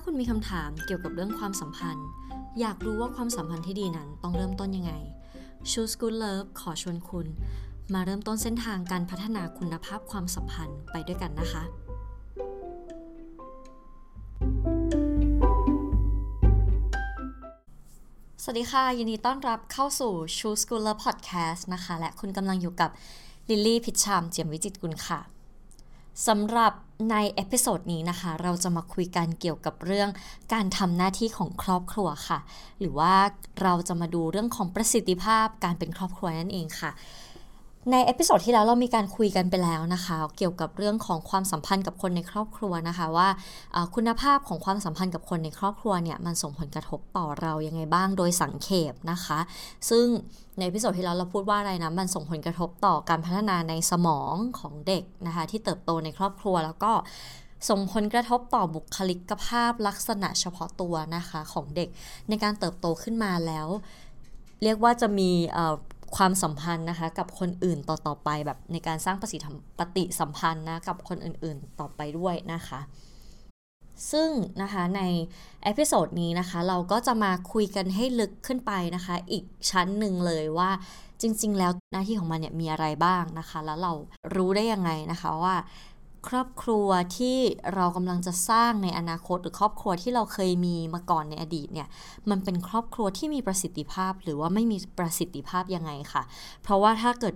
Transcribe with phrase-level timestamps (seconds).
[0.00, 2.06] าคุณมีคำถามเกี่ยวกับเรื่องความสัมพันธ์
[2.60, 4.92] อยากรู้ว่าความสัมพันธ์ที่ดีนั้นต้องเริ่มต้นยังไง
[5.70, 7.26] Choose Good Love ขอชวนคุณ
[7.94, 11.62] มาเริ่มต้นเส้นทางการพัฒนาคุณภาพความสัมพันธ์ไปด้วยกันนะคะ
[18.42, 22.90] สวัสดีค่ะ ยินดีต้อนรับเข้าสู่ Choose Good Love Podcast นะคะ และคุณกำลังอยู่กับ
[23.48, 25.20] ลิลลี่พิชชามเจียมวิจิตกุลค่ะ
[26.26, 26.72] สำหรับ
[27.10, 30.08] ใน episode นี้นะคะ เราจะมาคุยกันเกี่ยวกับเรื่อง
[30.52, 32.38] การทำหน้าที่ของครอบครัวค่ะ
[32.80, 33.14] หรือว่า
[33.62, 36.90] เราจะมาดูเรื่องของประสิทธิภาพการเป็นครอบครัวนั่นเองค่ะ
[37.88, 43.28] ใน episode ที่แล้วเรามีการคุยกันไปแล้วนะคะ เกี่ยวกับเรื่องของความสัมพันธ์กับคนในครอบครัวนะคะ ว่า
[43.94, 49.38] คุณภาพของความสัมพันธ์กับคนในครอบครัวเนี่ยมันส่งผลกระทบต่อเรายังไงบ้างโดยสังเขปนะคะ
[49.90, 50.06] ซึ่ง
[50.56, 56.92] ใน episode ที่แล้วเราพูดว่าอะไรนะมันส่งผลกระทบต่อการพัฒนาในสมองของเด็กนะคะ ที่เติบโตในครอบครัวแล้วก็
[57.68, 61.88] ส่งผลกระทบต่อบุคลิกภาพลักษณะเฉพาะตัวนะคะของเด็ก
[62.28, 63.68] ในการเติบโตขึ้นมาแล้ว
[64.62, 65.30] เรียกว่าจะมี
[66.16, 72.80] ความสัมพันธ์นะคะ กับคนอื่นต่อๆไปแบบในการสร้างประสิทธิปฏิสัมพันธ์นะกับคนอื่นๆต่อไปด้วยนะคะ
[74.12, 74.30] ซึ่ง
[74.62, 75.02] นะคะใน
[75.64, 80.70] episode นี้นะคะ เราก็จะมาคุยกันให้ลึกขึ้นไปนะคะ อีกชั้นหนึ่งเลยว่า
[81.20, 83.92] จริง ๆ แล้วหน้าที่ของมันเนี่ยมีอะไรบ้างนะคะ แล้วเรา
[84.36, 85.54] รู้ได้ยังไงนะคะว่า
[86.28, 87.36] ครอบครัวที่
[87.74, 91.88] เรากำลังจะสร้างในอนาคตหรือครอบครัวที่เราเคยมีมาก่อนในอดีตเนี่ย
[92.30, 96.22] มันเป็นครอบครัวที่มีประสิทธิภาพ หรือว่าไม่มีประสิทธิภาพยังไงค่ะ
[96.62, 97.34] เพราะว่าถ้าเกิด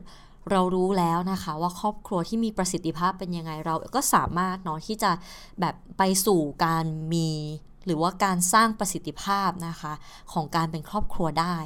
[0.51, 5.11] เรารู้แล้วนะคะ ว่าครอบครัวที่มีประสิทธิภาพเป็นยังไงเราก็สามารถเนาะที่จะ
[5.61, 7.29] แบบไปสู่การมี
[7.87, 9.93] หรือว่าการสร้างประสิทธิภาพนะคะ
[10.33, 11.57] ของการเป็นครอบครัวได้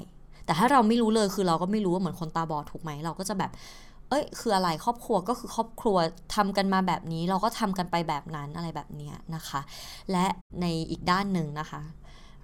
[0.45, 3.51] แต่ถ้าเราไม่รู้เลยคือเราก็ไม่รู้ว่าเหมือนคนตาบอดถูกไหมเราก็จะแบบ
[4.09, 5.97] เอ้ย คืออะไรครอบครัวก็คือครอบครัว
[6.35, 9.61] ทำกันมาแบบนี้ เราก็ทำกันไปแบบนั้นอะไรแบบนี้นะคะ
[10.11, 10.27] และ
[10.61, 11.81] ในอีกด้านหนึ่งนะคะ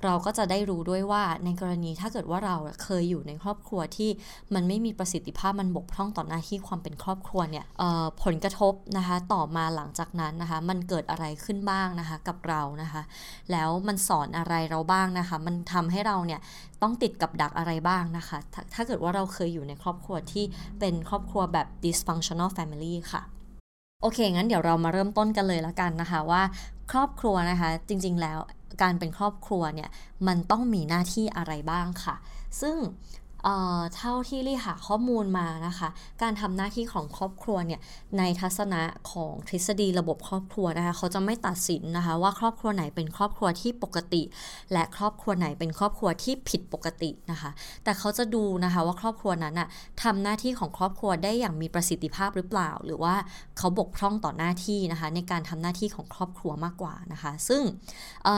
[0.04, 4.10] เราก็จะได้รู้ด้วยว่าในกรณีถ้าเกิดว่าเราเคยอยู่ในครอบครัวที่
[4.54, 7.65] มันไม่มีประสิทธิภาพมันบกพร่องต่อหน้าที่ความเป็นครอบครัวเนี่ย
[8.22, 13.03] ผลกระทบนะคะต่อมาหลังจากนั้นนะคะ มันเกิดอะไรขึ้นบ้างนะคะกับเรานะคะ
[13.53, 16.41] แล้วมันสอนอะไรเราบ้างนะคะ มันทำให้เราเนี่ย
[16.82, 20.44] ต้องติดกับดักอะไรบ้างนะคะถถ้าเกิดว่าเราเคยอยู่ในครอบครัวที่
[20.81, 23.22] เป็นครอบครัวแบบ dysfunctional family ค่ะ
[24.03, 26.43] โอเค งั้นเดี๋ยวเรามาเริ่มต้นกันเลยละกันนะคะว่า
[26.93, 28.38] ครอบครัวนะคะ จริง ๆ แล้ว
[28.82, 29.90] การเป็นครอบครัวเนี่ย
[30.26, 32.16] มันต้องมีหน้าที่อะไรบ้างค่ะ
[32.60, 32.76] ซึ่ง
[33.97, 35.88] เท่าที่ลี่หาข้อมูลมานะคะ
[36.22, 37.81] การทำหน้าที่ของครอบครัวเนี่ย
[38.19, 44.22] ในทัศนะของทฤษฎีระบบครอบครัวนะคะเขาจะไม่ตัดสินนะคะว่าครอบครัวไหนเป็นครอบครัวที่ปกติ
[44.72, 47.50] และครอบครัวไหนเป็นครอบครัวที่ผิดปกตินะคะ
[47.84, 49.69] แต่เขาจะดูนะคะว่าครอบครัวนั้นอะ
[50.03, 53.15] ทำหน้าที่ของครอบครัวได้อย่างมีประสิทธิภาพหรือเปล่า หรือว่า
[53.59, 57.62] เขาบกพร่องต่อหน้าที่นะคะ ในการทำหน้าที่ของครอบครัวมากกว่านะคะ ซึ่ง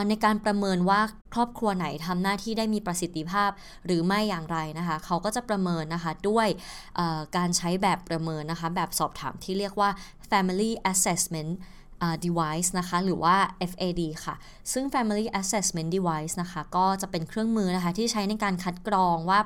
[0.09, 0.99] ในการประเมินว่า
[1.33, 3.49] ครอบครัวไหนทำหน้าที่ได้มีประสิทธิภาพ
[3.85, 6.47] หรือไม่อย่างไรนะคะ เขาก็จะประเมินนะคะด้วย
[7.37, 9.89] การใช้แบบประเมินนะคะ แบบสอบถามที่เรียกว่า
[10.29, 11.51] Family Assessment
[12.25, 13.35] device นะคะ หรือว่า
[13.71, 14.35] FAD ค่ะ
[14.73, 19.39] ซึ่ง Family Assessment Device นะคะ ก็จะเป็นเครื่องมือนะคะ ที่ใช้ในการคัดกรองว่า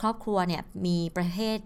[0.00, 1.58] ครอบครัวเนี่ย มีประเภท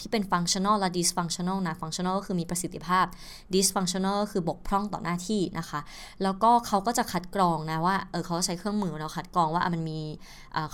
[0.00, 3.06] ที่เป็น functional และ dysfunctional นะ functional ก็คือมีประสิทธิภาพ
[3.54, 5.80] dysfunctional ก็คือบกพร่องต่อหน้าที่นะคะ
[6.22, 10.00] แล้วก็เขาก็จะคัดกรองนะว่าเออเขาใช้เครื่องมือเราคัดกรองว่ามันมี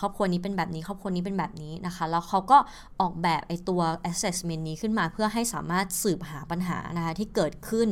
[0.00, 2.58] ครอบครัวนี้เป็นแบบนี้ ครอบครัวนี้เป็นแบบนี้นะคะ แล้วเขาก็
[3.00, 3.80] ออกแบบไอตัว
[4.10, 7.88] assessment นี้ขึ้นมาเพื่อให้สามารถสืบหาปัญหานะคะที่เกิดขึ้น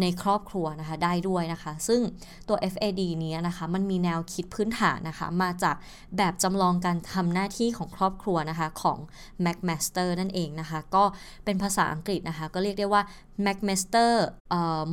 [0.00, 2.00] ในครอบครัวนะคะได้ด้วยนะคะ ซึ่ง
[2.48, 5.76] ตัว FAD นี้นะคะมันมีแนวคิดพื้นฐานนะคะมาจาก
[6.16, 8.98] แบบจำลองการทำหน้าที่ของครอบครัวนะคะของ
[9.44, 11.04] McMaster นั่นเองงนะคะ ก็
[11.44, 13.02] เป็นภาษาอังกฤษนะคะ ก็เรียกได้ว่า
[13.44, 14.12] McMaster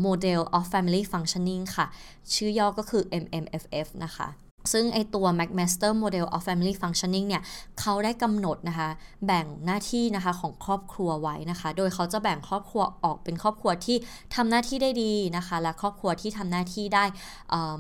[0.06, 1.86] Model of Family Functioning ค่ะ
[2.34, 4.28] ชื่อย่อก็คือ MMFF นะคะ
[4.74, 7.42] ซึ่งไอตัว McMaster Model of Family Functioning เนี่ย
[7.80, 8.90] เขาได้กำหนดนะคะ
[9.26, 13.98] แบ่งหน้าที่นะคะของครอบครัวไว้นะคะ โดยเขาจะแบ่งครอบครัวออกเป็นครอบครัวที่
[14.36, 17.06] ทำหน้าที่ได้ดีนะคะ และครอบครัวที่ทำหน้าที่ได้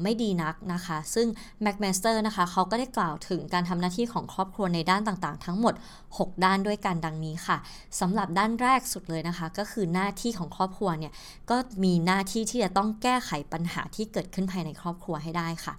[0.03, 1.27] ไม่ดีนักนะคะ ซึ่ง
[1.65, 5.73] McMaster นะคะเขาก็ได้กล่าวถึงการทำหน้าที่ของครอบครัวในด้านต่างๆ ทั้งหมด
[6.09, 7.57] 6 ด้านด้วยกันดังนี้ค่ะ
[7.99, 11.13] สำหรับด้านแรกสุดเลยนะคะ ก็คือหน้าที่ของครอบครัวเนี่ย
[11.49, 15.73] ก็มีหน้าที่ที่จะต้องแก้ไขปัญหาที่เกิดขึ้นภายในครอบครัวให้ได้ค่ะ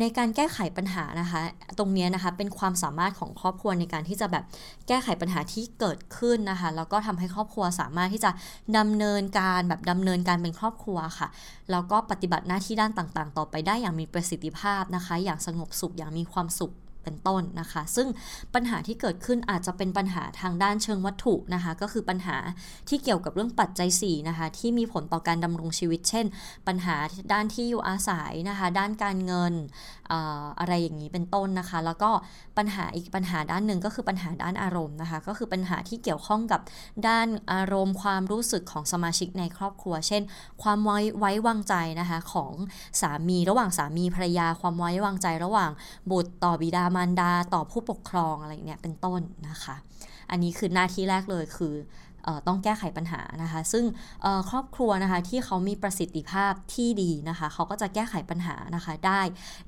[0.00, 1.40] ในการแก้ไขปัญหานะคะ
[1.78, 4.44] ตรงนี้นะคะเป็นความสามารถของครอบครัวในการที่จะแบบ
[4.88, 8.30] แก้ไขปัญหาที่เกิดขึ้นนะคะ แล้วก็ทำให้ครอบครัวสามารถที่จะ
[8.78, 11.28] ดำเนินการแบบดำเนินการเป็นครอบครัวค่ะ
[11.70, 16.72] แล้วก็ปฏิบัติหน้าที่ด้านต่างๆ ต่อไปได้อย่างมีประสิทธิภาพนะคะ อย่างสงบสุขอย่างมีความสุข
[17.06, 18.08] เป็นต้นนะคะ ซึ่ง
[18.54, 22.36] ปัญหาที่เกิดขึ้นอาจจะเป็นปัญหาทางด้านเชิงวัตถุนะคะ ก็คือปัญหา
[22.88, 26.26] ที่เกี่ยวกับเรื่องปัจจัย4นะคะที่มีผลต่อการดำรงชีวิต เช่น
[26.66, 26.96] ปัญหา
[27.32, 29.54] ด้านที่อยู่อาศัยนะคะ ด้านการเงิน
[30.60, 32.10] อะไรอย่างนี้เป็นต้นนะคะ แล้วก็
[32.58, 36.60] ปัญหาอีกปัญหาด้านหนึ่งก็คือปัญหาด้านอารมณ์นะคะ ก็คือปัญหาที่เกี่ยวข้องกับ
[37.08, 40.22] ด้านอารมณ์ความรู้สึกของสมาชิกในครอบครัว เช่น
[40.62, 42.52] ความไว้ไว้วางใจนะคะของ
[43.00, 45.70] สามีระหว่างสามีภรรยา ความไว้วางใจระหว่าง
[46.10, 49.76] บุตรต่อบิดามมารดาต่อผู้ปกครองอะไรเนี่ยเป็นต้นนะคะ
[50.30, 51.74] อันนี้คือหน้าที่แรกเลยคือ
[52.46, 53.84] ต้องแก้ไขปัญหานะคะ ซึ่ง
[54.50, 59.20] ครอบครัวนะคะที่เขามีประสิทธิภาพที่ดีนะคะ เขาก็จะแก้ไขปัญหานะคะได้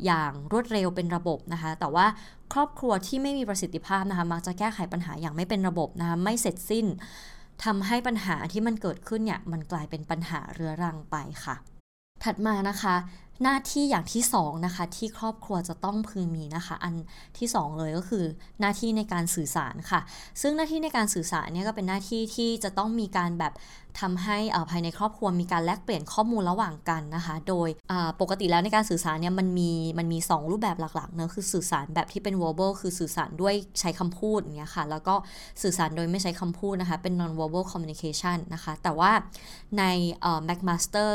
[0.04, 2.06] อย่างรวดเร็วเป็นระบบนะคะ แต่ว่า
[2.52, 6.86] ครอบครัวที่ไม่มีประสิทธิภาพนะคะ มักจะแก้ไขปัญหาอย่างไม่เป็นระบบนะคะ ไม่เสร็จสิ้น
[7.64, 11.56] ทำให้ปัญหาที่มันเกิดขึ้นเนี่ย มันกลายเป็นปัญหาเรื้อรังไปค่ะ
[12.25, 12.94] ถัดมานะคะ
[13.43, 16.94] หน้าที่อย่างที่2นะคะที่ครอบครัวจะต้องพึงมีนะคะ อัน
[17.38, 18.25] ที่2เลยก็คือ
[18.61, 20.00] หน้าที่ในการสื่อสารค่ะ
[20.40, 23.52] ซึ่งหน้าที่ในการสื่อสารเนี่ยก็เป็นหน้าที่ที่จะต้องมีการแบบ
[24.00, 24.38] ทำให้
[24.70, 27.69] ภายในครอบครัวมีการแลกเปลี่ยนข้อมูลระหว่างกันนะคะ โดย
[28.20, 35.14] ปกติแล้วในการสื่อสารเนี่ยมันมีมันมี 2 รูปแบบหลักๆเนะคือสื่อสารแบบที่เป็น verbal คือสื่อสารด้วยใช้คำพูดอย่างเงี้ยค่ะ แล้วก็
[35.62, 39.12] สื่อสารโดยไม่ใช้คำพูดนะคะ เป็น non verbal communication นะคะ แต่ว่า
[39.79, 39.85] ใน
[40.49, 41.12] McMaster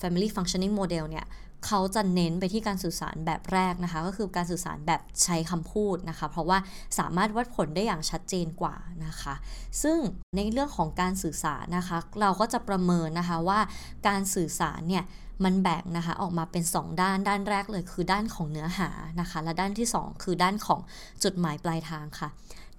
[0.00, 1.26] Family Functioning Model เนี่ย
[1.66, 6.58] เขาจะเน้นไปที่การสื่อสารแบบแรกนะคะ ก็คือการสื่อสารแบบใช้คำพูดนะคะ เพราะว่า
[6.98, 8.76] สามารถวัดผลได้อย่างชัดเจนกว่า
[9.06, 9.34] นะคะ
[9.82, 9.98] ซึ่ง
[10.36, 13.60] ในเรื่องของการสื่อสารนะคะ เราก็จะประเมินนะคะว่า
[14.08, 15.04] การสื่อสารเนี่ย
[15.44, 18.90] มันแบ่งนะคะออกมาเป็น 2 ด้านด้านแรกเลยคือด้านของเนื้อหา
[19.20, 20.80] นะคะ และด้านที่ 2 คือด้านของ
[21.22, 22.28] จุดหมายปลายทางค่ะ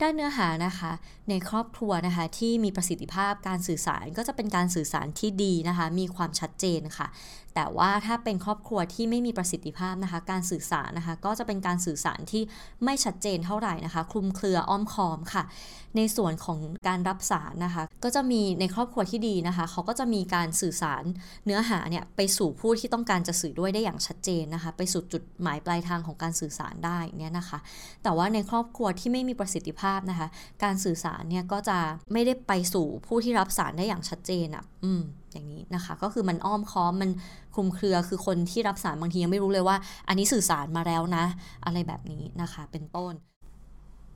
[0.01, 0.91] ด้านเนื้อหานะคะ
[1.29, 7.07] ในครอบครัวนะคะที่มีประสิทธิภาพการสื่อสารก็จะเป็นการสื่อสารที่ดีนะคะ มีความชัดเจนค่ะ
[7.61, 12.43] แต่ว่าถ้าเป็นครอบครัวที่ไม่มีประสิทธิภาพนะคะ การสื่อสารนะคะ ก็จะเป็นการสื่อสารที่
[12.85, 15.43] ไม่ชัดเจนเท่าไหร่นะคะ คลุมเครืออ้อมคอมค่ะ
[15.97, 21.03] ในส่วนของการรับสารนะคะ ก็จะมีในครอบครัวที่ดีนะคะ เขาก็จะมีการสื่อสาร
[21.45, 27.59] เนื้อหาเนี่ยไปสู่ผู้ที่ต้องการจะสื่อด้วยได้อย่างชัดเจนนะคะ ไปสู่จุดหมายปลายทางของการสื่อสารได้เนี่ยนะคะ
[28.03, 30.27] แต่ว่าในครอบครัวที่ไม่มีประสิทธิภาพนะคะ
[30.63, 31.77] การสื่อสารเนี่ยก็จะ
[32.13, 37.09] ไม่ได้ไปสู่ผู้ที่รับสารได้อย่างชัดเจนอะ่ะ อืมอย่างนี้นะคะ ก็คือมันอ้อมค้อมมัน
[37.53, 39.77] คลุมเครือคือคนที่รับสารบางทียังไม่รู้เลยว่า
[40.07, 41.25] อันนี้สื่อสารมาแล้วนะ
[41.65, 43.15] อะไรแบบนี้นะคะเป็นต้น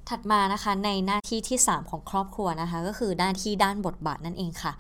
[0.10, 4.74] ถัดมานะคะในหน้าที่ที่ 3 ของครอบครัวนะคะ ก็คือหน้าที่ด้านบทบาทนั่นเองค่ะ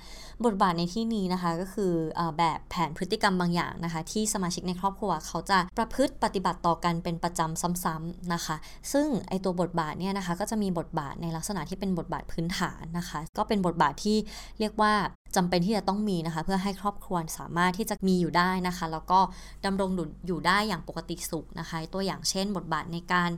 [0.45, 8.55] บทบาทในที่นี้นะคะก็คืออแบบแผนพฤติกรรมบางอย่างนะคะ ที่สมาชิกในครอบครัวเขาจะประพฤติปฏิบัติต่อกันเป็นประจำซ้ำๆนะคะ
[8.93, 14.17] ซึ่งไอตัวบทบาทเนี่ยนะคะก็จะมีบทบาทในลักษณะที่เป็นบทบาทพื้นฐานนะคะ ก็เป็นบทบาทที่
[14.59, 14.93] เรียกว่า
[15.35, 19.19] จำเป็นที่จะต้องมีนะคะ เพื่อให้ครอบครัวสามารถที่จะมีอยู่ได้นะคะ แล้วก็
[19.65, 19.89] ดำรง
[20.27, 23.31] อยู่ได้อย่างปกติสุขนะคะ ตัวอย่างเช่น บทบาทในการ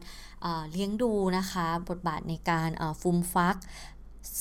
[0.71, 2.69] เลี้ยงดูนะคะ บทบาทในการ
[3.01, 3.57] ฟุมฟัก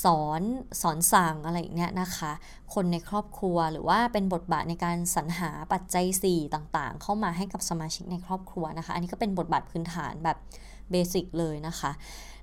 [0.04, 0.42] สอน
[0.82, 2.32] สอนสั่งอะไรอย่างเงี้ยนะคะ
[2.74, 10.36] คนในครอบครัวหรือว่าเป็นบทบาทในการสรรหาปัจจัย 4 ต่างๆ เข้ามาให้กับสมาชิกในครอบครัวนะคะ อันนี้ก็เป็นบทบาทพื้นฐานแบบ
[10.90, 11.90] เบสิกเลยนะคะ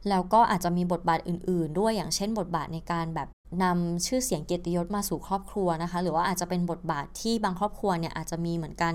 [0.09, 3.29] แล้วก็อาจจะมีบทบาทอื่น ๆ ด้วยอย่างเช่น บทบาทในการแบบ
[3.63, 8.93] นำชื่อเสียงเกียรติยศมาสู่ครอบครัวนะคะ หรือว่าอาจจะเป็นบทบาทที่บางครอบครัวเนี่ยอาจจะมีเหมือนกัน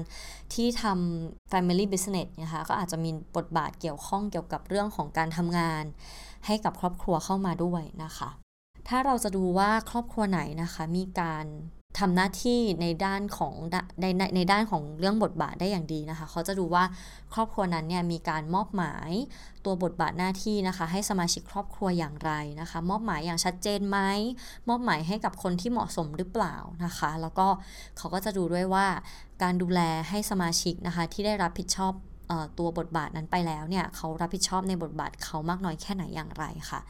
[0.54, 5.84] ที่ทำ family business นะคะก็อาจจะมีบทบาทเกี่ยวข้องเกี่ยวกับเรื่องของการทำงาน
[6.46, 8.28] ให้กับครอบครัวเข้ามาด้วยนะคะ
[8.88, 11.46] ถ้าเราจะดูว่าครอบครัวไหนนะคะ มีการ
[11.98, 13.54] ทำหน้าที่ในด้านของ
[14.00, 16.84] ในในในด้านของเรื่องบทบาทได้อย่างดีนะคะ เขาจะดูว่า
[17.34, 19.10] ครอบครัวนั้นเนี่ยมีการมอบหมาย
[19.64, 23.98] ตัวบทบาทหน้าที่นะคะ ให้สมาชิกครอบครัวอย่างไรนะคะ มอบหมายอย่างชัดเจนไหม
[24.68, 27.46] มอบหมายให้กับคนที่เหมาะสมหรือเปล่านะคะ แล้วก็
[27.98, 28.86] เขาก็จะดูด้วยว่า
[29.42, 31.92] การดูแลให้สมาชิกนะคะ ที่ได้รับผิดชอบ
[32.58, 36.80] ตัวบทบาทนั้นไปแล้วเนี่ยเขารับผิดชอบในบทบาทเขามากน้อยแค่ไหนอย่างไรค่ะ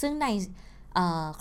[0.00, 0.26] ซึ่งใน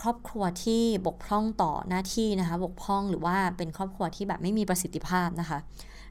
[0.01, 5.59] ครอบครัวที่บกพร่องต่อหน้าที่นะคะ บกพร่องหรือว่าเป็นครอบครัวที่แบบไม่มีประสิทธิภาพนะคะ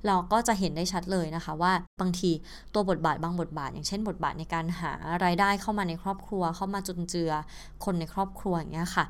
[0.07, 2.31] เราก็จะเห็นได้ชัดเลยนะคะว่าบางที
[2.75, 4.93] ตัวบทบาทบางบทบาท อย่างเช่น บทบาทในการหา
[5.25, 7.31] รายได้เข้ามาในครอบครัว เข้ามาจุนเจือ
[7.85, 9.05] คนในครอบครัวอย่างเงี้ยค่ะ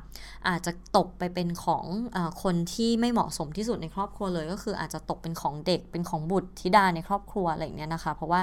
[0.47, 8.41] อาจจะตกไปเป็นของอคนที่ไม่เหมาะสมที่สุดในครอบครัวเลย ก็คืออาจจะตกเป็นของเด็กเป็นของบุตรธิดาในครอบครัวอะไรอย่างเงี้ยนะคะ เพราะว่า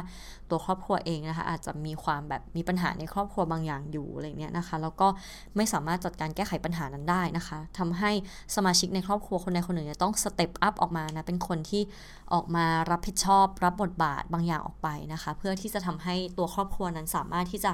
[0.50, 5.08] ตัวครอบครัวเองนะคะอาจจะมีความแบบมีปัญหาในครอบครัวบางอย่างอยู่อะไรเงี้ยนะคะแล้วก็
[5.56, 8.10] ไม่สามารถจัดการแก้ไขปัญหานั้นได้นะคะทำให้
[8.56, 11.82] สมาชิกในครอบครัวคนใดคนหนึ่งต้องสเต็ปอัพออกมานะเป็นคนที่
[12.32, 17.72] อออกมารับผิดชอบรับบทบาทบางอย่างออกไปนะคะ เพื่อที่จะทำให้ตัวครอบครัวนั้นสามารถที่จะ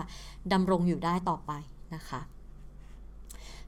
[0.52, 1.52] ดำรงอยู่ได้ต่อไป
[1.94, 2.20] นะคะ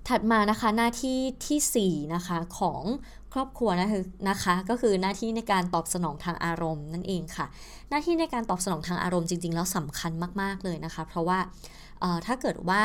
[0.08, 2.82] ถัดมานะคะหน้าที่ที่4นะคะของ
[3.32, 3.88] ครอบครัวนะ
[4.30, 7.46] นะคะ ก็คือหน้าที่ในการตอบสนองทางอารมณ์นั่นเองค่ะ
[7.90, 11.38] หน้าที่ในการตอบสนองทางอารมณ์จริง ๆ แล้วสำคัญมาก ๆเลยนะคะ เพราะว่า
[12.26, 12.84] ถ้าเกิดว่า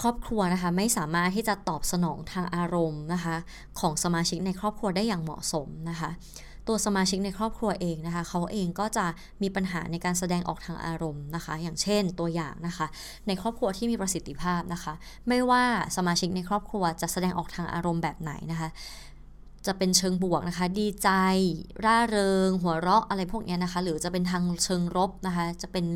[0.00, 3.36] ครอบครัวนะคะไม่สามารถที่จะตอบสนองทางอารมณ์นะคะ
[3.80, 6.10] ของสมาชิกในครอบครัวได้อย่างเหมาะสมนะคะ
[6.68, 9.06] ตัวสมาชิกในครอบครัวเองนะคะเขาเองก็จะ
[9.42, 12.86] มีปัญหาในการแสดงออกทางอารมณ์นะคะ อย่างเช่นตัวอย่างนะคะ
[13.26, 14.94] ในครอบครัวที่มีประสิทธิภาพนะคะ
[15.28, 15.64] ไม่ว่า
[15.96, 18.68] สมาชิกในครอบครัวจะแสดงออกทางอารมณ์แบบไหนนะคะ
[19.66, 21.10] จะเป็นเชิงบวกนะคะ ดีใจ
[21.84, 25.86] ร่าเริง หัวเราะอะไรพวกนี้นะคะ หรือจะเป็นทางเชิงรบนะคะ จะเป็น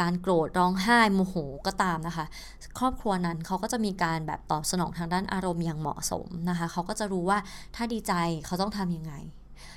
[0.00, 1.34] การโกรธร้องไห้โมโห
[1.66, 2.24] ก็ตามนะคะ
[2.78, 7.38] ครอบครัวนั้นเขาก็จะมีการแบบตอบสนองทางด้านอารมณ์อย่างเหมาะสมนะคะ เขาก็จะรู้ว่า
[7.76, 8.12] ถ้าดีใจ
[8.46, 9.14] เขาต้องทำยังไง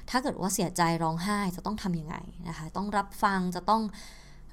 [0.10, 2.16] ถ้าเกิดว่าเสียใจร้องไห้จะต้องทำยังไง
[2.48, 3.82] นะคะ ต้องรับฟังจะต้อง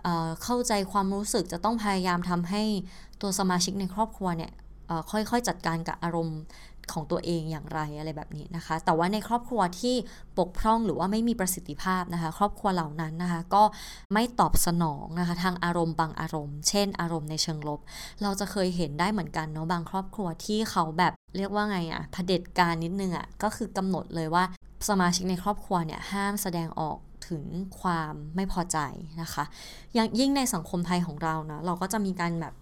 [0.02, 0.08] เอ
[0.42, 2.62] เข้าใจความรู้สึกจะต้องพยายามทำให้
[3.20, 4.52] ตัวสมาชิกในครอบครัวเนี่ย
[5.10, 6.40] ค่อยๆจัดการกับอารมณ์
[6.92, 9.94] ของตัวเองอย่างไรอะไรแบบนี้นะคะ แต่ว่าในครอบครัวที่
[10.38, 13.62] ปกพร่องหรือว่าไม่มีประสิทธิภาพนะคะ ครอบครัวเหล่านั้นนะคะ ก็
[14.12, 17.80] ไม่ตอบสนองนะคะทางอารมณ์บางอารมณ์ เช่น อารมณ์ในเชิงลบ
[18.22, 24.44] เราจะเคยเห็นได้เหมือนกันเนาะบางครอบครัวที่เขาแบบเรียกว่าไงอะเผด็จการนิดนึงอะก็คือกำหนดเลยว่า
[24.88, 27.44] สมาชิกในครอบครัวเนี่ยห้ามแสดงออกถึง
[27.80, 28.78] ความไม่พอใจ
[29.22, 29.44] นะคะ
[29.96, 32.54] ยังยิ่งในสังคมไทยของเรานะเราก็จะมีการแบบ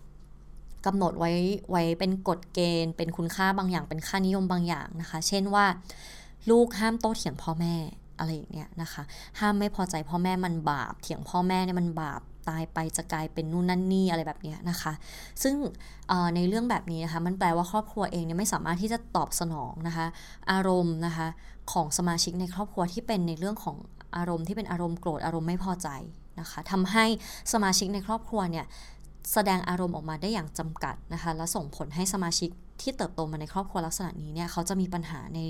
[0.87, 1.33] กำหนดไว้
[1.71, 5.66] ไว้เป็นกฎเกณฑ์ เป็นคุณค่าบางอย่าง เป็นค่านิยมบางอย่างนะคะ เช่นว่า
[6.50, 7.75] ลูกห้ามโต้เถียงพ่อแม่
[8.18, 9.02] อะไรอย่างเงี้ยนะคะ
[9.40, 14.92] ห้ามไม่พอใจพ่อแม่มันบาป เถียงพ่อแม่เนี่ยมันบาปตายไปจะกลายเป็นนู่นนั่นนี่อะไรแบบนี้นะคะ
[15.42, 15.54] ซึ่ง
[16.35, 20.06] ในเรื่องแบบนี้นะคะ มันแปลว่าครอบครัวเองเนี่ยไม่สามารถที่จะตอบสนองนะคะ
[20.50, 21.26] อารมณ์นะคะ
[21.73, 23.76] ของสมาชิกในครอบครัวที่เป็นในเรื่องของ
[24.16, 25.88] อารมณ์ที่เป็นอารมณ์โกรธอารมณ์ไม่พอใจ
[26.40, 27.04] นะคะทำให้
[27.52, 28.66] สมาชิกในครอบครัวเนี่ย
[29.33, 32.50] แสดงอารมณ์ออกมาได้อย่างจำกัดนะคะและส่งผลให้สมาชิก
[32.83, 35.40] ที่เติบโตมาในครอบครัวลักษณะนี้เนี่ยเขาจะมีปัญหาใน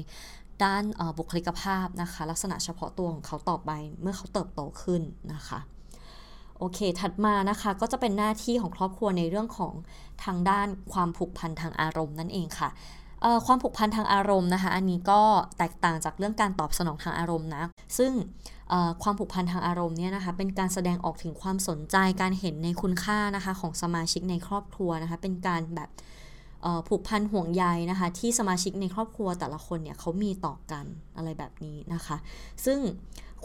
[0.65, 0.83] ด้าน
[1.19, 5.03] บุคลิกภาพนะคะ ลักษณะเฉพาะตัวของเขาต่อไปเมื่อเขาเติบโตขึ้น
[5.35, 5.59] นะคะ
[6.59, 9.73] โอเค ถัดมานะคะก็จะเป็นหน้าที่ของครอบครัวในเรื่องของ
[10.25, 12.71] ทางด้านความผูกพันทางอารมณ์นั่นเองค่ะ
[13.47, 15.21] ความผูกพันทางอารมณ์นะคะ อันนี้ก็
[15.59, 17.65] แตกต่างจากเรื่องการตอบสนองทางอารมณ์นะ
[17.99, 18.13] ซึ่ง
[19.03, 25.91] ความผูกพันทางอารมณ์เนี่ยนะคะ เป็นการแสดงออกถึงความสนใจการเห็นในคุณค่านะคะของสมาชิกในครอบครัวนะคะ เป็นการแบบ
[26.89, 30.85] ผูกพันห่วงใยนะคะ ที่สมาชิกในครอบครัวแต่ละคนเนี่ยเขามีต่อกัน
[31.17, 32.17] อะไรแบบนี้นะคะ
[32.65, 32.79] ซึ่ง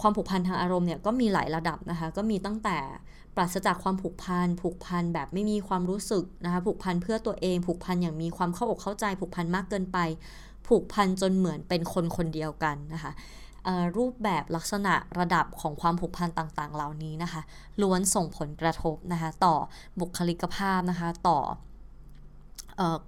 [0.02, 2.78] ความผูกพันทางอารมณ์เนี่ยก็มีหลายระดับนะคะ ก็มีตั้งแต่
[3.40, 9.98] ราศจากความผูกพันผูกพันแบบไม่มีความรู้สึกนะคะผูกพันเพื่อตัวเอง ผูกพันอย่างมีความเข้าอกเข้าใจ ผูกพันมากเกินไป
[10.68, 13.12] ผูกพันจนเหมือนเป็นคนคนเดียวกันนะคะ
[13.98, 17.42] รูปแบบลักษณะระดับของความผูกพันต่างๆ เหล่านี้นะคะ
[17.82, 19.56] ล้วนส่งผลกระทบนะคะต่อ
[20.00, 21.40] บุคลิกภาพนะคะต่อ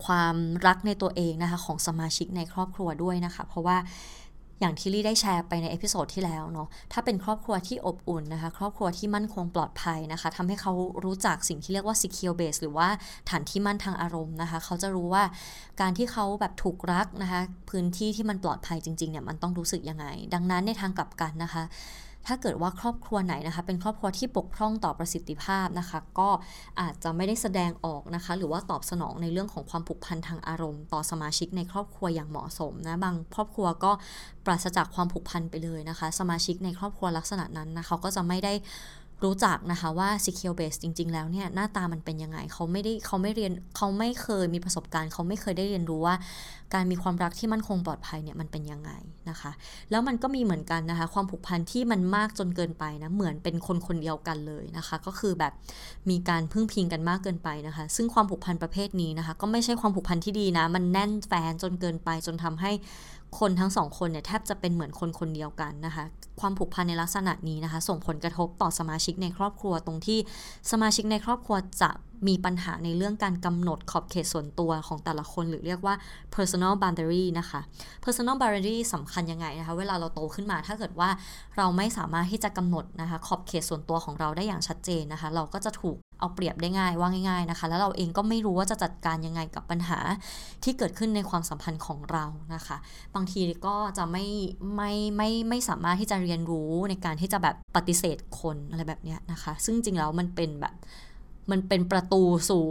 [0.06, 0.36] ความ
[0.68, 3.78] รักในตัวเองนะคะของสมาชิกในครอบครัวด้วยนะคะ เพราะว่า
[4.62, 10.74] อย่างที่ลี่ได้แชร์ไปใน episode ที่แล้วเนาะถ้าเป็นครอบครัวที่อบอุ่นนะคะ ครอบครัวที่มั่นคงปลอดภัยนะคะทำให้เขา
[11.06, 12.88] รู้จักสิ่งที่เรียกว่า secure base หรือว่า
[13.30, 15.24] ฐานที่มั่นทางอารมณ์นะคะ เขาจะรู้ว่า
[15.82, 21.63] การที่เขาแบบถูกรักนะคะ พื้นที่ที่มันปลอดภัยจริงๆเนี่ยมันต้องรู้สึกยังไง ดังนั้นในทางกลับกันนะคะ
[22.28, 26.30] ถ้าเกิดว่าครอบครัวไหนนะคะ เป็นครอบครัวที่ปกพร่องต่อประสิทธิภาพนะคะ ก็
[26.82, 33.92] อาจจะไม่ได้แสดงออกนะคะ หรือว่าตอบสนองในเรื่องของความผูกพันทางอารมณ์ ต่อสมาชิกในครอบครัวอย่างเหมาะสมนะบางครอบครัวก็
[34.46, 38.54] ปราศจากความผูกพันไปเลยนะคะ สมาชิกในครอบครัวลักษณะนั้นนะเขาก็จะไม่ได้
[39.24, 46.16] รู้จักนะคะว่า secure base จริง ๆ แล้วเนี่ยหน้าตามันเป็นยังไงเขาไม่ได้เขาไม่เรียนเขาไม่เคยมีประสบการณ์ เขาไม่เคยได้เรียนรู้ว่า
[46.74, 48.92] การมีความรักที่มั่นคงปลอดภัยเนี่ยมันเป็นยังไง
[49.30, 49.51] นะคะ
[49.92, 55.54] แล้วมันก็มีเหมือนกันนะคะ ความผูกพันที่มันมากจนเกินไปนะเหมือนเป็นคนคนเดียวกันเลยนะคะ ก็คือแบบ
[56.10, 62.72] มีการพึ่งพิงกันมากเกินไปนะคะ ซึ่งความผูกพันประเภทนี้นะคะ ก็ไม่ใช่ความผูกพันที่ดีนะ มันแน่นแฟนจนเกินไปจนทำให้
[63.40, 66.06] คนทั้งสองคนเนี่ยแทบจะเป็นเหมือนคนคนเดียวกันนะคะ
[66.40, 70.20] ความผูกพันในลักษณะนี้นะคะ ส่งผลกระทบต่อสมาชิกในครอบครัวตรงที่
[70.72, 71.92] สมาชิกในครอบครัวจะ
[72.28, 75.96] มีปัญหาในเรื่องการกำหนดขอบเขตส่วนตัวของแต่ละคน หรือเรียกว่า
[76.36, 77.62] personal boundary นะคะ
[78.04, 81.10] personal boundary สำคัญยังไงนะคะ เวลาเราโตขึ้นมาถ้าเกิดว่า
[81.58, 90.00] เราไม่สามารถที่จะกำหนดนะคะขอบเขตส่วนตัวของเราได้อย่างชัดเจนนะคะ เราก็จะถูก เอาเปรียบได้ง่ายว่าง่ายๆนะคะ แล้วเราเองก็ไม่รู้ว่าจะจัดการยังไงกับปัญหา
[90.63, 92.25] ที่เกิดขึ้นในความสัมพันธ์ของเรา
[92.56, 92.78] นะคะ
[93.16, 94.25] บางทีก็จะไม่
[94.75, 100.75] ไม่ไม่ไม่สามารถที่จะเรียนรู้ในการที่จะแบบปฏิเสธคนอะไรแบบเนี้ยนะคะ ซึ่งจริงแล้วมันเป็นแบบ
[101.51, 102.66] มันเป็นประตูสู่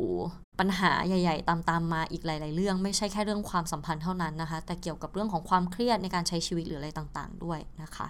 [0.61, 8.07] ปัญหาใหญ่ ๆ ตามๆมาอีกหลาย ๆ เรื่อง ไม่ใช่แค่เรื่องความสัมพันธ์เท่านั้นนะคะ แต่เกี่ยวกับเรื่องของความเครียดในการใช้ชีวิตหรืออะไรต่างๆ ด้วยนะคะ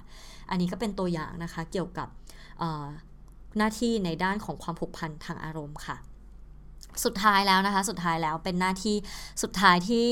[0.51, 2.09] อันนี้ก็เป็นตัวอย่างนะคะเกี่ยวกับ
[3.59, 5.97] หน้าที่ในด้านของความผูกพันทางอารมณ์ค่ะ
[7.05, 8.97] สุดท้ายแล้วนะคะ สุดท้ายแล้วเป็นหน้าที่
[9.43, 10.09] สุดท้ายที่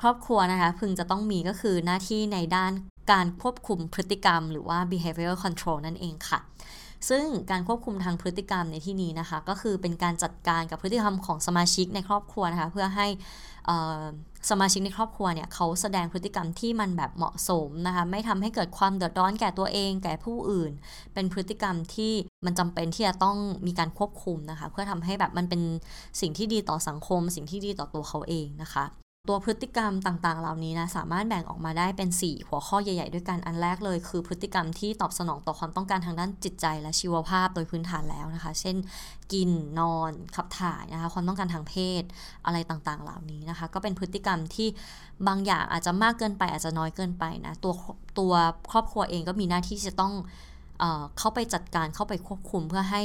[0.00, 2.72] ครอบครัวนะคะ พึงจะต้องมีก็คือหน้าที่ในด้าน
[3.12, 6.40] การควบคุมพฤติกรรม หรือว่า behavior control นั่นเองค่ะ
[7.08, 13.06] ซึ่งการควบคุมทางพฤติกรรมในที่นี้นะคะ ก็คือเป็นการจัดการกับพฤติกรรมของสมาชิกในครอบครัวนะคะ เพื่อให้
[14.50, 20.72] สมาชิกในครอบครัวเนี่ยเขาแสดงพฤติกรรมที่มันแบบเหมาะสมนะคะไม่ทำให้เกิดความเดือดร้อนแก่ตัวเอง แก่ผู้อื่น
[21.14, 22.12] เป็นพฤติกรรมที่
[22.46, 25.62] มันจำเป็นที่จะต้องมีการควบคุมนะคะ เพื่อทำให้แบบมันเป็น
[26.20, 28.84] สิ่งที่ดีต่อสังคม สิ่งที่ดีต่อตัวเขาเองนะคะ
[29.30, 38.76] ตัวพฤติกรรมต่างๆ เหล่านี้นะสามารถแบ่งออกมาได้เป็น 4 หัวข้อใหญ่ ๆ ด้วยกัน อันแรกเลยคือพฤติกรรมที่ตอบสนองต่อความต้องการทางด้านจิตใจและชีวภาพโดยพื้นฐานแล้วนะคะ เช่น
[39.32, 39.50] กิน
[39.80, 42.02] นอนขับถ่ายนะคะความต้องการทางเพศ
[42.46, 44.68] อะไรต่างๆ เหล่านี้นะคะ ก็เป็นพฤติกรรมที่
[45.28, 47.74] บางอย่างอาจจะมากเกินไปอาจจะน้อยเกินไปนะตัว
[48.18, 48.32] ตัว
[48.72, 50.12] ครอบครัวเองก็มีหน้าที่จะต้อง
[50.78, 50.84] เอ
[51.18, 53.02] เข้าไปจัดการเข้าไปควบคุมเพื่อให้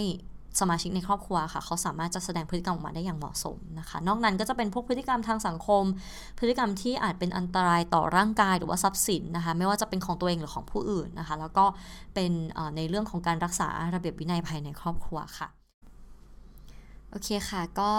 [0.59, 5.83] สมาชิกในครอบครัวค่ะ เขาสามารถจะแสดงพฤติกรรมออกมาได้อย่างเหมาะสมนะคะ นอกนั้นก็จะเป็นพวกพฤติกรรมทางสังคม
[6.39, 11.65] พฤติกรรมที่อาจเป็นอันตรายต่อร่างกายหรือว่าทรัพย์สินนะคะ ไม่ว่าจะเป็นของตัวเองหรือของผู้อื่นนะคะ แล้วก็
[12.13, 12.31] เป็น
[12.75, 15.49] ในเรื่องของการรักษาระเบียบวินัยภายในครอบครัวค่ะ
[17.11, 17.91] โอเคค่ะ ก็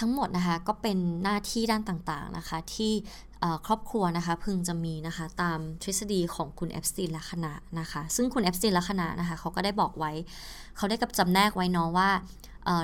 [0.00, 2.92] ทั้งหมดนะคะก็เป็นหน้าที่ด้านต่างๆนะคะ ที่
[3.66, 10.12] ครอบครัวนะคะพึงจะมีนะคะตามทฤษฎีของคุณเอฟสตีนและคณะนะคะ ซึ่งคุณเอฟสตีนและคณะนะคะเขาก็ได้บอกไว้
[10.76, 12.10] เขาได้กับจำแนกไว้เนาะว่า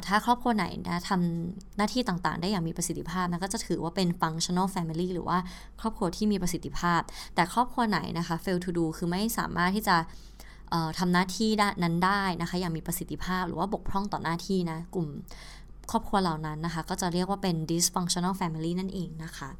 [0.07, 5.39] ถ้าครอบครัวไหนนะทำหน้าที่ต่างๆ ได้อย่างมีประสิทธิภาพนะก็จะถือว่าเป็น functional family หรือว่า
[5.81, 7.01] ครอบครัวที่มีประสิทธิภาพ
[7.35, 9.97] แต่ครอบครัวไหนนะคะ fail to do คือไม่สามารถที่จะ
[10.99, 11.51] ทำหน้าที่
[11.83, 15.07] นั้นได้นะคะ อย่างมีประสิทธิภาพ หรือว่าบกพร่องต่อหน้าที่นะกลุ่ม
[15.91, 19.51] ครอบครัวเหล่านั้นนะคะ ก็จะเรียกว่าเป็น dysfunctional family นั่นเองนะคะ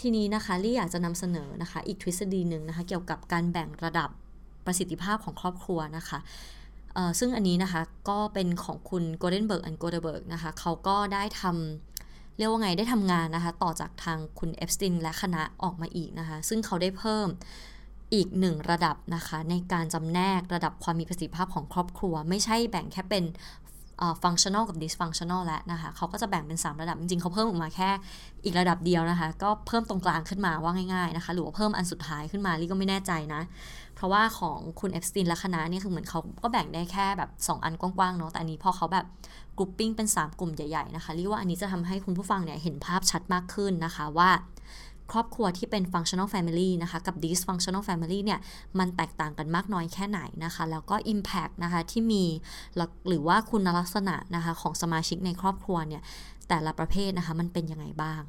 [0.00, 4.10] ทีนี้นะคะลี่อยากจะนำเสนอนะคะ อีกทฤษฎีหนึ่งนะคะ เกี่ยวกับการแบ่งระดับ
[4.66, 6.18] ประสิทธิภาพของครอบครัวนะคะ
[7.18, 17.28] ซึ่งอันนี้นะคะก็เป็นของคุณโกลเดนเบิร์กและโกลเดนเบิร์กนะคะเขาก็ได้ทำเรียกว่าไงได้ทำงานนะคะ ต่อจากทางคุณเอฟสตินและคณะออกมาอีกนะคะ ซึ่งเขาได้เพิ่ม
[18.14, 23.24] อีกหนึ่งระดับนะคะ ในการจำแนกระดับความมีประสิทธิภาพของครอบครัว ไม่ใช่แบ่งแค่เป็น
[24.22, 27.90] functional กับ dysfunctional แล้วนะคะเขาก็จะแบ่งเป็น 3 ระดับจริงๆเขาเพิ่มออกมาแค่
[28.44, 33.40] อีกระดับเดียวนะคะ ก็เพิ่มตรงกลางขึ้นมาว่าง่ายๆนะคะ หรือว่าเพิ่มอันสุดท้ายขึ้นมาลี่ก็ไม่แน่ใจนะ
[33.94, 39.06] เพราะว่าของคุณเอฟสตินและคณะนี่คือเหมือนเขาก็แบ่งได้แค่แบบ 2 อันกว้างๆเนาะแต่อันนี้พอเขาแบบ
[39.58, 44.30] grouping เป็น 3 กลุ่มใหญ่ๆนะคะลี่ว่าอันนี้จะทำให้คุณผู้ฟังเนี่ยเห็นภาพชัดมากขึ้นนะคะว่า
[45.12, 48.40] ครอบครัวที่เป็น functional family นะคะกับ dysfunctional family เนี่ย
[48.78, 52.24] มันแตกต่างกันมากน้อยแค่ไหนนะคะ แล้วก็ impact นะคะที่มี
[53.08, 56.02] หรือว่าคุณลักษณะนะคะของสมาชิกในครอบครัวเนี่ย
[56.48, 58.22] แต่ละประเภทนะคะมันเป็นยังไงบ้าง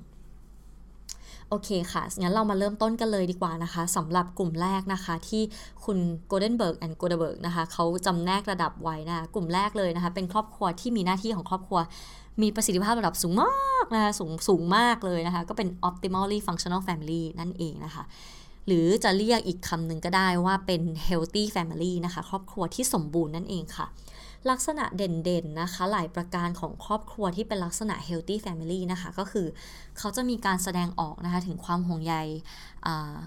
[1.50, 5.44] โอเคค่ะ งั้นเรามาเริ่มต้นกันเลยดีกว่านะคะสำหรับกลุ่มแรกนะคะที่
[5.86, 11.80] คุณโกลเดนเบิร์กแอนด์โกลเดเบิร์กนะคะเขาจำแนกระดับไว้นะ กลุ่มแรกเลยนะคะ เป็นครอบครัวที่มีหน้าที่ของครอบครัว
[12.42, 18.04] มีประสิทธิภาพระดับสูงมากนะคะสูงสูงมากเลยนะคะ ก็เป็น optimally functional family นั่นเองนะคะ
[18.68, 23.88] หรือจะเรียกอีกคำหนึ่งก็ได้ว่าเป็น healthy family นะคะ ครอบครัวที่สมบูรณ์นั่นเองค่ะ
[24.50, 29.48] ลักษณะเด่นๆนะคะ หลายประการของครอบครัวที่เป็นลักษณะ healthy family นะคะ ก็คือ
[29.98, 32.16] เขาจะมีการแสดงออกนะคะ ถึงความห่วงใย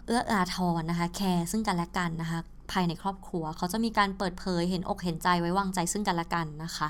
[0.07, 2.39] เอื้ออาทรนะคะ แคร์ซึ่งกันและกันนะคะ
[2.73, 6.89] ภายในครอบครัว เขาจะมีการเปิดเผยเห็นอกเห็นใจไว้วางใจซึ่งกันและกันนะคะ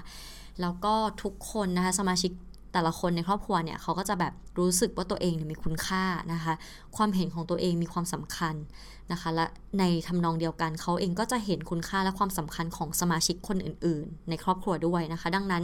[0.61, 2.33] แล้วก็ทุกคนนะคะสมาชิก
[2.73, 6.55] แต่ละคนในครอบครัวเนี่ยเขาก็จะแบบรู้สึกว่าตัวเองมีคุณค่านะคะ
[6.97, 8.55] ความเห็นของตัวเองมีความสำคัญ
[9.13, 9.47] นะคะ และ
[9.79, 15.63] ในทำนองเดียวกันเขาเองก็จะเห็นคุณค่าและความสำคัญของสมาชิกคนอื่น ๆ ในครอบครัวด้วยนะคะ ดังนั้น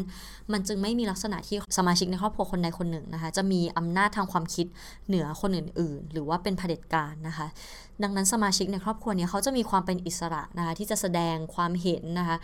[0.52, 4.66] มันจึงไม่มีลักษณะที่สมาชิกในครอบครัวคนใดคนหนึ่งนะคะ จะมีอำนาจทางความคิด
[5.08, 7.46] เหนือคนอื่น ๆ หรือว่าเป็นเผด็จการนะคะ
[8.02, 12.36] ดังนั้นสมาชิกในครอบครัวนี้เขาจะมีความเป็นอิสระนะคะที่จะแสดงความเห็นนะคะ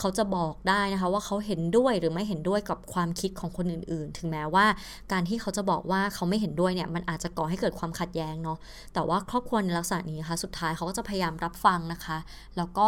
[0.00, 4.66] เขาจะบอกได้นะคะว่าเขาเห็นด้วยหรือไม่เห็นด้วยกับความคิดของคนอื่น ๆ ถึงแม้ว่า
[5.12, 8.58] การที่เขาจะบอกว่าเขาไม่เห็นด้วยเนี่ยมันอาจจะก่อให้เกิดความขัดแย้งเนาะ
[8.94, 12.18] แต่ว่าครอบครัวในลักษณะนี้ค่ะสุดท้ายเขาก็จะพยายามรับฟังนะคะ
[12.56, 12.86] แล้วก็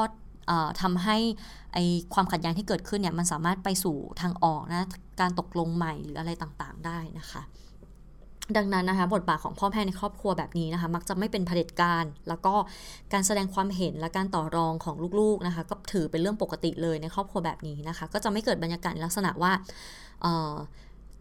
[0.82, 1.16] ทำให้
[1.74, 1.78] ไอ
[2.14, 4.86] ความขัดแย้งที่เกิดขึ้นเนี่ยมันสามารถไปสู่ทางออกนะ
[5.20, 7.42] การตกลงใหม่หรืออะไรต่างๆได้นะคะ
[8.56, 12.54] ดังนั้นนะคะบทบาทของพ่อแม่ในครอบครัวแบบนี้นะคะ มักจะไม่เป็นเผด็จการ แล้วก็
[13.12, 19.52] การแสดงความเห็นและการต่อรองของลูกๆนะคะ ก็ถือเป็นเรื่องปกติเลยในครอบครัวแบบนี้นะคะ ก็จะไม่เกิดบรรยากาศลักษณะว่า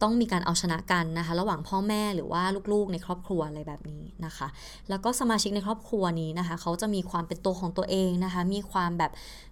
[0.02, 4.48] ต้องมีการเอาชนะกันนะคะ ระหว่างพ่อแม่หรือว่าลูกๆ ในครอบครัวอะไรแบบนี้นะคะ
[4.90, 9.12] แล้วก็สมาชิกในครอบครัวนี้นะคะ เขาจะมีความเป็นตัวของตัวเองนะคะ มีความแบบ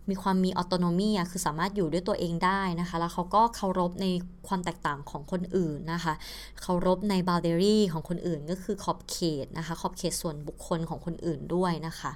[0.09, 4.05] มีความมีออโตโนมีอะคือสามารถอยู่ด้วยตัวเองได้นะคะ แล้วเขาก็เคารพใน
[4.47, 6.13] ความแตกต่างของคนอื่นนะคะ
[6.61, 12.11] เคารพในบาลเดอรี่ของคนอื่นก็คือขอบเขตนะคะ ขอบเขตส่วนบุคคลของคนอื่นด้วยนะคะ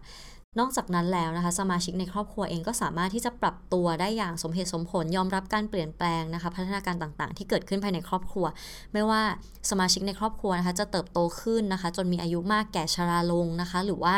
[0.59, 8.45] นอกจากนั้นแล้วนะคะสมาชิกในครอบครัวเองก็สามารถที่จะปรับตัวได้อย่างสมเหตุสมผลยอมรับการเปลี่ยนแปลงนะคะ พัฒนาการต่างๆ ที่เกิดขึ้นภายในครอบครัว
[8.93, 9.21] ไม่ว่า
[9.69, 14.15] สมาชิกในครอบครัวนะคะจะเติบโตขึ้นนะคะ จนมีอายุมากแก่ชราลงนะคะ หรือว่า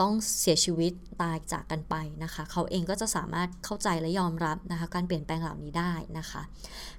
[0.00, 6.42] ต้องเสียชีวิตตายจากกันไปนะคะ เขาเองก็จะสามารถเข้าใจและยอมรับนะคะการเปลี่ยนแปลงเหล่านี้ได้นะคะ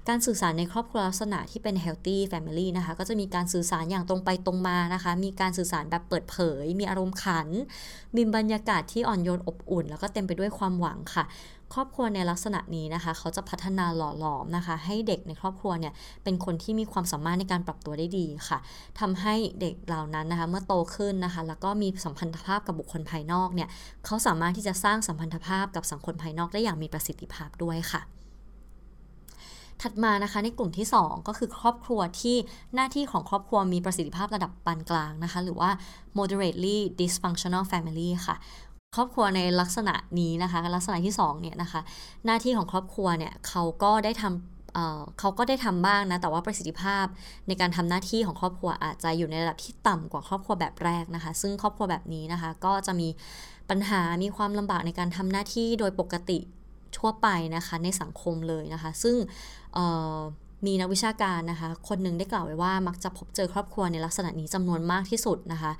[0.07, 7.47] การสื่อสารในครอบครัวลักษณะที่เป็น healthy family นะคะก็จะมีการสื่อสารอย่างตรงไปตรงมานะคะ มีการสื่อสารแบบเปิดเผย มีอารมณ์ขัน
[8.15, 11.23] มีบรรยากาศที่อ่อนโยนอบอุ่น แล้วก็เต็มไปด้วยความหวังค่ะ
[11.73, 18.57] ครอบครัวในลักษณะนี้นะคะ เขาจะพัฒนาหล่อหลอมนะคะ ให้เด็กในครอบครัวเนี่ยเป็นคนที่มีความสามารถในการปรับตัวได้ดีค่ะ
[18.99, 23.69] ทำให้เด็กเหล่านั้นนะคะ เมื่อโตขึ้นนะคะ แล้วก็มีสัมพันธภาพกับบุคคลภายนอกเนี่ย
[24.05, 28.01] เขาสามารถที่จะสร้างสัมพันธภาพกับสังคมภายนอกได้อย่างมีประสิทธิภาพด้วยค่ะ
[29.81, 32.35] ถัดมานะคะในกลุ่มที่ 2 ก็คือครอบครัวที่
[32.75, 35.69] หน้าที่ของครอบครัวมีประสิทธิภาพระดับปานกลางนะคะ หรือว่า
[36.17, 38.35] moderately dysfunctional family ค่ะ
[38.95, 41.81] ครอบครัวในลักษณะนี้นะคะ ลักษณะที่2เนี่ยนะคะ
[42.25, 47.05] หน้าที่ของครอบครัวเนี่ยเขาก็ได้ทำเขาก็ได้ทำบ้างนะ แต่ว่าประสิทธิภาพ
[47.47, 53.07] ในการทำหน้าที่ของครอบครัวอาจจะอยู่ในระดับที่ต่ำกว่าครอบครัวแบบแรกนะคะ ซึ่งครอบครัวแบบนี้นะคะ ก็จะมี
[53.69, 56.39] ปัญหามีความลำบากในการทำหน้าที่โดยปกติ
[56.97, 59.15] ทั่วไปนะคะในสังคมเลยนะคะ ซึ่ง
[60.65, 65.71] มีนักวิชาการนะคะ คนหนึ่งได้กล่าวไว้ว่ามักจะพบเจอครอบครัวในลักษณะนี้จำนวนมากที่สุดนะคะ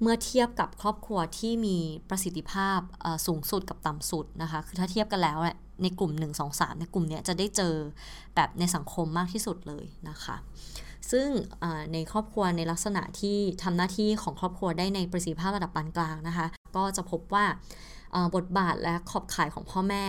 [0.00, 1.76] เมื่อเทียบกับครอบครัวที่มี
[2.10, 2.80] ประสิทธิภาพ
[3.26, 5.38] สูงสุดกับต่ำสุดนะคะคือถ้าเทียบกันแล้ว
[5.82, 7.74] ในกลุ่ม 1 2 3 ในกลุ่มนี้จะได้เจอ
[8.34, 10.36] แบบในสังคมมากที่สุดเลยนะคะ
[11.12, 11.28] ซึ่ง
[11.92, 17.44] ในครอบครัวในลักษณะที่ทำหน้าที่ของครอบครัวได้ในประสิทธิภาพระดับปานกลางนะคะ ก็จะพบว่า
[18.36, 20.04] บทบาทและขอบข่ายของพ่อแม่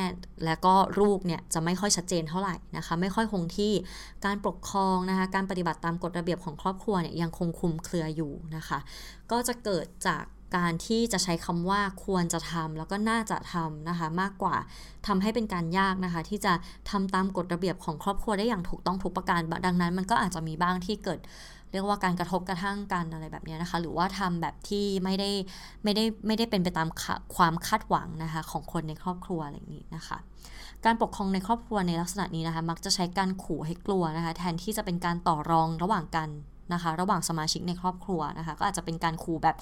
[0.46, 3.74] และก็ลูกเนี่ยจะไม่ค่อยชัดเจนเท่าไหร่นะคะ ไม่ค่อยคงที่
[4.26, 8.80] การปกครองนะคะ การปฏิบัติตามกฎระเบียบของครอบครัวเนี่ยยังคงคุมเครืออยู่นะคะ
[9.32, 10.24] ก็จะเกิดจาก
[10.56, 14.56] การที่จะใช้คำว่าควรจะทำแล้วก็น่าจะทำนะคะ มากกว่า
[15.08, 16.54] ทำให้เป็นการยากนะคะ ที่จะ
[16.90, 21.20] ทำตามกฎระเบียบของครอบครัวได้อย่างถูกต้องทุกประการ ดังนั้นมันก็อาจจะมีบ้างที่เกิด
[21.72, 25.30] เรียกว่าการกระทบกระทั่งกันอะไรแบบนี้นะคะ หรือว่าทำแบบที่ไม่ได้
[25.84, 26.88] ไม่ได้ไม่ได้เป็นไปตาม
[27.36, 30.18] ความคาดหวังนะคะของคนในครอบครัวอะไรอย่างนี้นะคะ
[30.86, 36.30] การปกครองในครอบครัวในลักษณะนี้นะคะ มักจะใช้การขู่ให้กลัวนะคะ แทนที่จะเป็นการต่อรองระหว่างกัน
[36.74, 39.56] นะคะ ระหว่างสมาชิกในครอบครัวนะคะ ก็อาจจะเป็นการขู่แบบ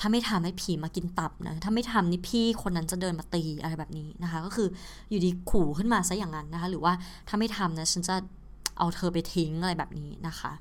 [0.00, 4.68] ถ้าไม่ทำให้ผีมากินตับนะถ้าไม่ทำนี่พี่คนนั้นจะเดินมาตีอะไรแบบนี้นะคะ ก็คือ
[5.10, 6.92] อยู่ดีขู่ขึ้นมาซะอย่างนั้นนะคะ หรือว่า
[7.28, 8.14] ถ้าไม่ทำนะฉันจะ
[8.78, 10.52] เอาเธอไปทิ้งอะไรแบบนี้นะคะ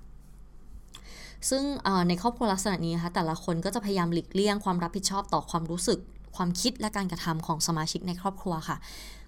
[1.50, 1.64] ซึ่ง
[2.08, 6.00] ในครอบครัวลักษณะนี้คะแต่ละคนก็จะพยายามหลีกเลี่ยงความรับผิดชอบต่อความรู้สึก
[6.36, 8.78] ความคิดและการกระทำของสมาชิกในครอบครัวค่ะ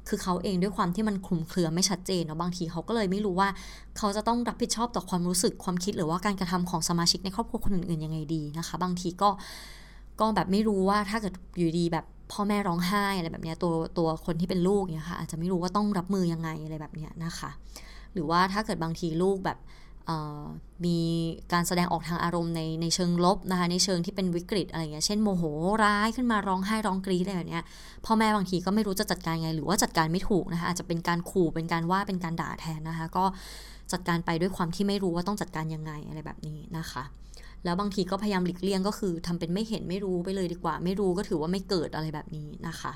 [0.07, 3.49] คือเขาเองด้วยความที่มันคลุมเครือไม่ชัดเจนเนาะบางทีเขาก็เลยไม่รู้ว่า
[3.97, 9.29] เขาจะต้องรับผิดชอบต่อความรู้สึกความคิดหรือว่าการกระทำของสมาชิกในครอบครัวคนอื่นๆยังไงดีนะคะ บางทีก็
[10.19, 17.49] ก็แบบไม่รู้ว่าถ้าเกิดอยู่ดีแบบพ่อแม่ร้องไห้อะไรแบบนี้ตัวตัวคนที่เป็นลูกเนี่ยค่ะอาจจะไม่รู้ว่าต้องรับมือยังไงอะไรแบบนี้นะคะ
[18.13, 19.57] หรือว่าถ้าเกิดบางทีลูกแบบ
[20.85, 20.99] มี
[21.53, 25.43] การแสดงออกทางอารมณ์ในในเชิงลบนะคะในเชิงที่เป็นวิกฤตอะไรเงี้ยเช่นโมโห
[25.83, 27.63] ร้ายขึ้นมาร้องไห้ร้องกรี๊ดอะไรแบบเนี้ย
[28.05, 33.25] พ่อแม่บางทีก็ไม่รู้จะจัดการไง หรือว่าจัดการไม่ถูกนะคะอาจจะเป็นการขู่เป็นการว่าเป็นการด่าแทนนะคะ ก็
[33.91, 37.03] จัดการไปด้วยความที่ไม่รู้ว่าต้องจัดการยังไงอะไรแบบนี้นะคะ
[37.63, 42.93] แล้วบางทีก็พยายามหลีกเลี่ยงก็คือทำเป็นไม่เห็นไม่รู้ไปเลยดีกว่า ไม่รู้ก็ถือว่าไม่เกิดอะไรแบบนี้นะคะ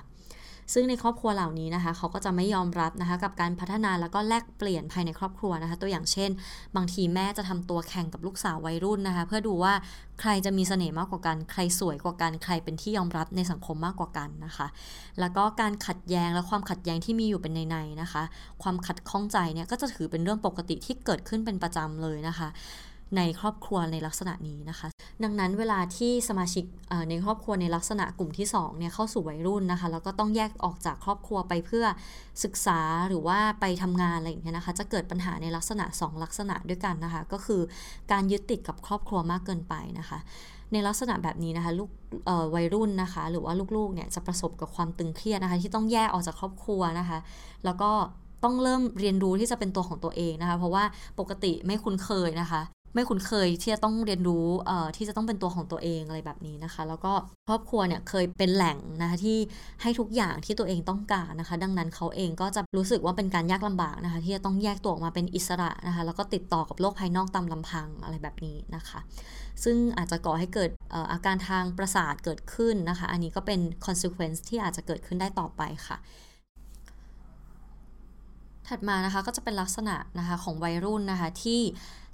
[0.73, 6.29] ซึ่งในครอบครัวเหล่านี้นะคะเขาก็จะไม่ยอมรับนะคะกับการพัฒนาแล้วก็แลกเปลี่ยนภายในครอบครัวนะคะ ตัวอย่างเช่น
[6.75, 9.73] บางทีแม่จะทำตัวแข่งกับลูกสาววัยรุ่นนะคะ เพื่อดูว่า
[10.21, 14.67] ใครจะมีเสน่ห์มากกว่ากัน ใครสวยกว่ากัน ใครเป็นที่ยอมรับในสังคมมากกว่ากันนะคะ
[15.19, 18.23] แล้วก็การขัดแย้งและความขัดแย้งที่มีอยู่เป็นในในนะคะ
[18.63, 22.47] ความขัดข้องใจเนี่ยก็จะถือเป็นเรื่องปกติที่เกิดขึ้นเป็นประจำเลยนะคะ
[23.17, 24.87] ในครอบครัวในลักษณะนี้นะคะ
[25.23, 26.65] ดังนั้นเวลาที่สมาชิก
[27.09, 31.85] ในครอบครัวในลักษณะกลุ่มที่2เนี่ยเข้าสู่วัยรุ่นนะคะแล้วก็ต้องแยกออกจากครอบครัวไปเพื่อ
[32.43, 37.61] ศึกษาหรือว่าไปทำงานอะไรอย่างเงี้ยนะคะ จะเกิดปัญหาในลักษณะ 2 ลักษณะด้วยกันนะคะ ก็คือ
[38.11, 40.19] การยึดติดกับครอบครัวมากเกินไปนะคะ
[40.73, 41.89] ในลักษณะแบบนี้นะคะลูก
[42.55, 47.19] วัยรุ่นนะคะ หรือว่าลูกๆเนี่ยจะประสบกับความตึงเครียดนะคะ ที่ต้องแยกออกจากครอบครัวนะคะ
[47.65, 47.91] แล้วก็
[48.43, 50.83] ต้องเริ่มเรียนรู้ที่จะเป็นตัวของตัวเองนะคะ เพราะว่า
[51.19, 52.61] ปกติไม่คุ้นเคยนะคะ
[52.97, 57.13] ไม่คุ้นเคยที่จะต้องเรียนรู้เอ่อที่จะต้องเป็นตัวของตัวเองอะไรแบบนี้นะคะ แล้วก็
[57.47, 59.37] ครอบครัวเนี่ยเคยเป็นแหล่งนะคะที่
[59.81, 68.99] ให้ทุกอย่างที่ตัวเองต้องการนะคะ ดังนั้นเขาเองก็จะรู้สึกว่าเป็นการยากลำบากนะคะ ที่จะต้องแยกตัวออกมาเป็นอิสระนะคะ แล้วก็ติดต่อกับโลกภายนอกตามลำพังอะไรแบบนี้นะคะ
[69.63, 70.69] ซึ่งอาจจะก่อให้เกิด
[71.11, 75.97] อาการทางประสาทเกิดขึ้นนะคะ อันนี้ก็เป็น consequence ที่อาจจะเกิดขึ้นได้ต่อไปค่ะ
[78.67, 81.61] ถัดมานะคะก็จะเป็นลักษณะนะคะของวัยรุ่นนะคะที่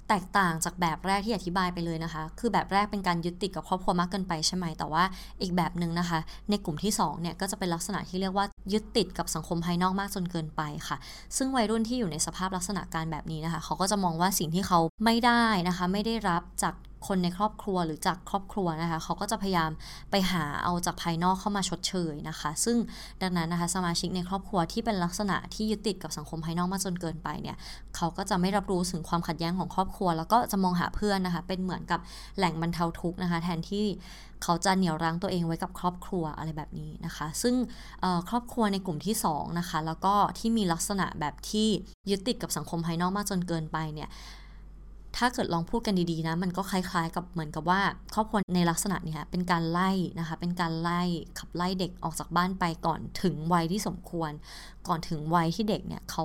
[0.08, 5.04] แตกต่างจากแบบแรกที่อธิบายไปเลยนะคะ คือแบบแรกเป็นการยึดติดกับครอบครัวมากเกินไปใช่ไหม แต่ว่า
[5.42, 6.18] อีกแบบหนึ่งนะคะ
[6.50, 10.96] ในกลุ่มที่2เนี่ยก็จะเป็นลักษณะที่เรียกว่ายึดติดกับสังคมภายนอกมากจนเกินไปค่ะ
[11.36, 16.74] ซึ่งวัยรุ่นที่อยู่ในสภาพลักษณะการแบบนี้นะคะ เขาก็จะมองว่าสิ่งที่เขาไม่ได้นะคะ ไม่ได้รับจาก
[17.06, 19.70] คนในครอบครัวหรือจากครอบครัวนะคะเขาก็จะพยายาม
[20.10, 22.76] ไปหาเอาจากภายนอกเข้ามาชดเชยนะคะ ซึ่ง
[23.22, 27.56] ดังนั้นนะคะสมาชิกในครอบครัวที่เป็นลักษณะที่ยึดติดกับสังคมภายนอกมากจนเกินไปเนี่ย
[27.96, 32.00] เขาก็จะไม่รับรู้ถึงความขัดแย้งของครอบครัว แล้วก็จะมองหาเพื่อนนะคะ เป็นเหมือนกับ
[32.38, 33.86] แหล่งบรรเทาทุกข์นะคะ แทนที่
[34.42, 37.54] เขาจะเหนี่ยวรั้งตัวเองไว้กับครอบครัวอะไรแบบนี้นะคะ ซึ่ง
[38.30, 41.68] ครอบครัวในกลุ่มที่2นะคะแล้วก็ที่มีลักษณะแบบที่
[42.10, 44.08] ยึดติดกับสังคมภายนอกมากจนเกินไปเนี่ย
[45.16, 47.80] ถ้าเกิดลองพูดกันดีๆนะมันก็คล้ายๆ กับเหมือนกับว่า
[48.14, 51.02] ครอบครัวในลักษณะนี้เป็นการไล่นะคะเป็นการไล่
[51.38, 54.32] ขับไล่เด็กออกจากบ้านไปก่อนถึงวัยที่สมควร
[54.88, 56.24] ก่อนถึงวัยที่เด็กเนี่ยเขา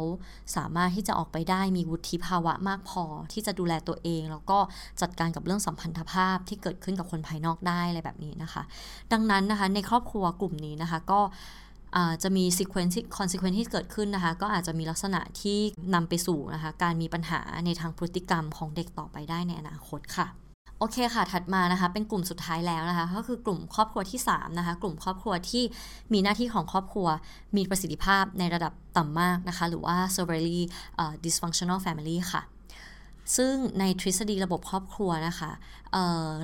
[0.56, 4.60] สามารถที่จะออกไปได้มีวุฒิภาวะมากพอ ที่จะดูแลตัวเอง แล้วก็
[5.02, 8.64] จัดการกับเรื่องสัมพันธภาพที่เกิดขึ้นกับคนภายนอกได้อะไรแบบนี้นะคะ
[9.12, 11.20] ดังนั้นนะคะในครอบครัวกลุ่มนี้นะคะก็
[12.24, 15.60] จะมี sequence consequence ที่เกิดขึ้นนะคะ ก็อาจจะมีลักษณะที่
[15.94, 20.28] นำไปสู่นะคะ การมีปัญหาในทางพฤติกรรมของเด็กต่อไปได้ในอนาคตค่ะ
[20.80, 25.64] โอเคค่ะ ถัดมานะคะ เป็นกลุ่มสุดท้ายแล้วนะคะ ก็คือกลุ่มครอบครัวที่ 3 นะคะ กลุ่มครอบครัวที่
[26.14, 27.08] มีหน้าที่ของครอบครัว
[27.58, 30.60] มีประสิทธิภาพในระดับต่ำมากนะคะ หรือว่า severely
[31.24, 32.42] dysfunctional family ค่ะ
[33.38, 35.52] ซึ่งในทฤษฎีระบบครอบครัวนะคะ
[35.92, 35.96] เ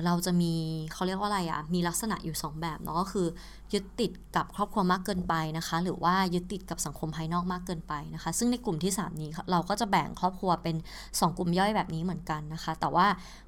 [0.06, 0.54] เราจะมี
[0.92, 3.26] เขาเรียกว่าอะไรอะมีลักษณะอยู่ 2 แบบเนาะก็คือ
[3.72, 13.06] ยึดติดกับครอบครัวมากเกินไปนะคะ หรือว่ายึดติดกับสังคมภายนอกมากเกินไปนะคะ ซึ่งในกลุ่มที่ 3 นี้เราก็จะแบ่งครอบครัวเป็น 2 กลุ่มย่อยแบบนี้เหมือนกันนะคะ แต่ว่า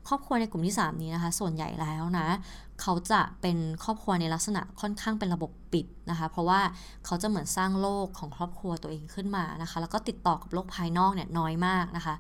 [0.09, 2.29] ครอบครัวในกลุ่มที่ 3 นี้นะคะ ส่วนใหญ่แล้วนะ
[2.81, 6.61] เขาจะเป็นครอบครัวในลักษณะค่อนข้างเป็นระบบปิดนะคะ เพราะว่า
[7.07, 12.15] เขาจะเหมือนสร้างโลกของครอบครัวตัวเองขึ้นมานะคะ แล้วก็ติดต่อกับโลกภายนอกเนี่ยน้อยมากนะคะ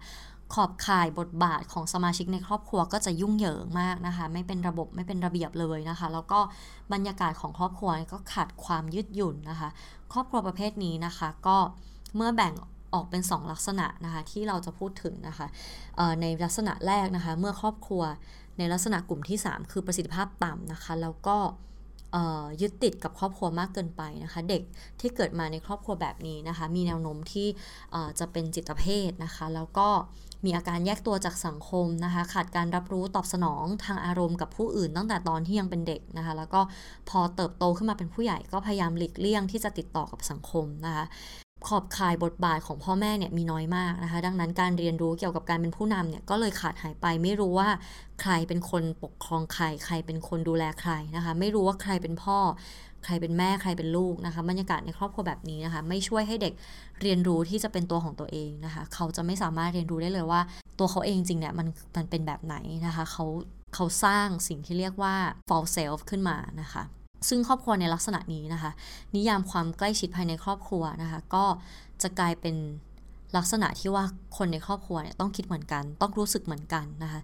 [0.54, 6.40] ขอบข่ายบทบาทของสมาชิกในครอบครัวก็จะยุ่งเหยิงมากนะคะ ไม่เป็นระบบไม่เป็นระเบียบเลยนะคะ แล้วก็
[6.92, 9.68] บรรยากาศของครอบครัวก็ขาดความยืดหยุ่นนะคะ
[10.12, 11.56] ครอบครัวประเภทนี้นะคะ ก็
[12.16, 12.54] เมื่อแบ่ง
[12.94, 15.46] ออกเป็น 2 ลักษณะนะคะที่เราจะพูดถึงนะคะ
[16.20, 18.02] ในลักษณะแรกนะคะ เมื่อครอบครัว
[18.58, 21.36] ในลักษณะกลุ่มที่ 3 คือประสิทธิภาพต่ำนะคะ แล้วก็
[22.60, 24.62] ยึดติดกับครอบครัวมากเกินไปนะคะ เด็ก
[25.00, 27.48] ที่เกิดมาในครอบครัวแบบนี้นะคะ มีแนวโน้มที่
[28.18, 29.88] จะเป็นจิตเภทนะคะ แล้วก็
[30.44, 36.60] มีอาการแยกตัวจากสังคมนะคะ ขาดการรับรู้ตอบสนองทางอารมณ์กับผู้อื่นตั้งแต่ตอนที่ยังเป็นเด็กนะคะ แล้วก็
[37.08, 41.04] พอเติบโตขึ้นมาเป็นผู้ใหญ่ก็พยายามหลีกเลี่ยงที่จะติดต่อกับสังคมนะคะ
[41.66, 47.68] ขอบข่ายบทบาทของพ่อแม่เนี่ยมีน้อยมากนะคะ ดังนั้นการเรียนรู้เกี่ยวกับการเป็นผู้นำเนี่ยก็เลยขาดหายไป ไม่รู้ว่า
[48.22, 52.38] ใครเป็นคนปกครองใคร ใครเป็นคนดูแลใครนะคะ ไม่รู้ว่าใครเป็นพ่อ
[53.04, 56.52] ใครเป็นแม่ใครเป็นลูกนะคะ บรรยากาศในครอบครัวแบบนี้นะคะ ไม่ช่วยให้เด็ก
[57.02, 60.40] เรียนรู้ที่จะเป็นตัวของตัวเองนะคะ เขาจะไม่สามารถเรียนรู้ได้เลยว่า
[60.78, 63.26] ตัวเขาเองจริงเนี่ยมันมันเป็นแบบไหนนะคะ เขา
[63.74, 65.14] เขาสร้างสิ่งที่เรียกว่า
[65.48, 66.82] false self ขึ้นมานะคะ
[67.28, 68.70] ซึ่งครอบครัวในลักษณะนี้นะคะ
[69.14, 71.44] นิยามความใกล้ชิดภายในครอบครัวนะคะ ก็
[72.02, 72.56] จะกลายเป็น
[73.36, 74.04] ลักษณะที่ว่า
[74.36, 77.20] คนในครอบครัวเนี่ยต้องคิดเหมือนกัน ต้องรู้สึกเหมือนกันนะคะ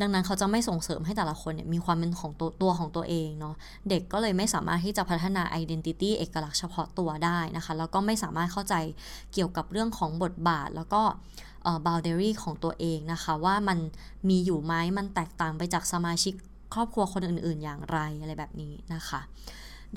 [0.00, 3.54] ดังนั้นเขาจะไม่ส่งเสริมให้แต่ละคนเนี่ยมีความเป็นของตัวตัวของตัวเองเนาะ
[3.88, 8.74] เด็กก็เลยไม่สามารถที่จะพัฒนา identity เอกลักษณ์เฉพาะตัวได้นะคะ แล้วก็ไม่สามารถเข้าใจ
[9.32, 11.02] เกี่ยวกับเรื่องของบทบาท แล้วก็
[11.86, 13.78] boundary ของตัวเองนะคะ ว่ามัน
[14.28, 16.34] มีอยู่ไหมมันแตกต่างไปจากสมาชิก
[16.74, 19.20] ครอบครัวคนอื่นๆ อย่างไรอะไรแบบนี้นะคะ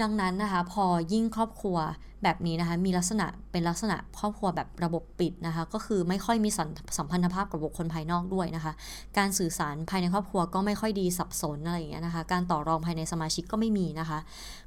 [0.01, 1.77] ดังนั้นนะคะพอยิ่งครอบครัว
[2.23, 6.49] แบบนี้นะคะมีลักษณะเป็นลักษณะครอบครัวแบบระบบปิดนะคะก็คือไม่ค่อยมี
[6.97, 8.73] สัมพันธภาพกับบุคคลภายนอกด้วยนะคะ
[9.17, 14.19] การสื่อสารภายในครอบครัวก็ไม่ค่อยดีสับสนอะไรอย่างเงี้ยนะคะ การต่อรองภายในสมาชิกก็ไม่มีนะคะ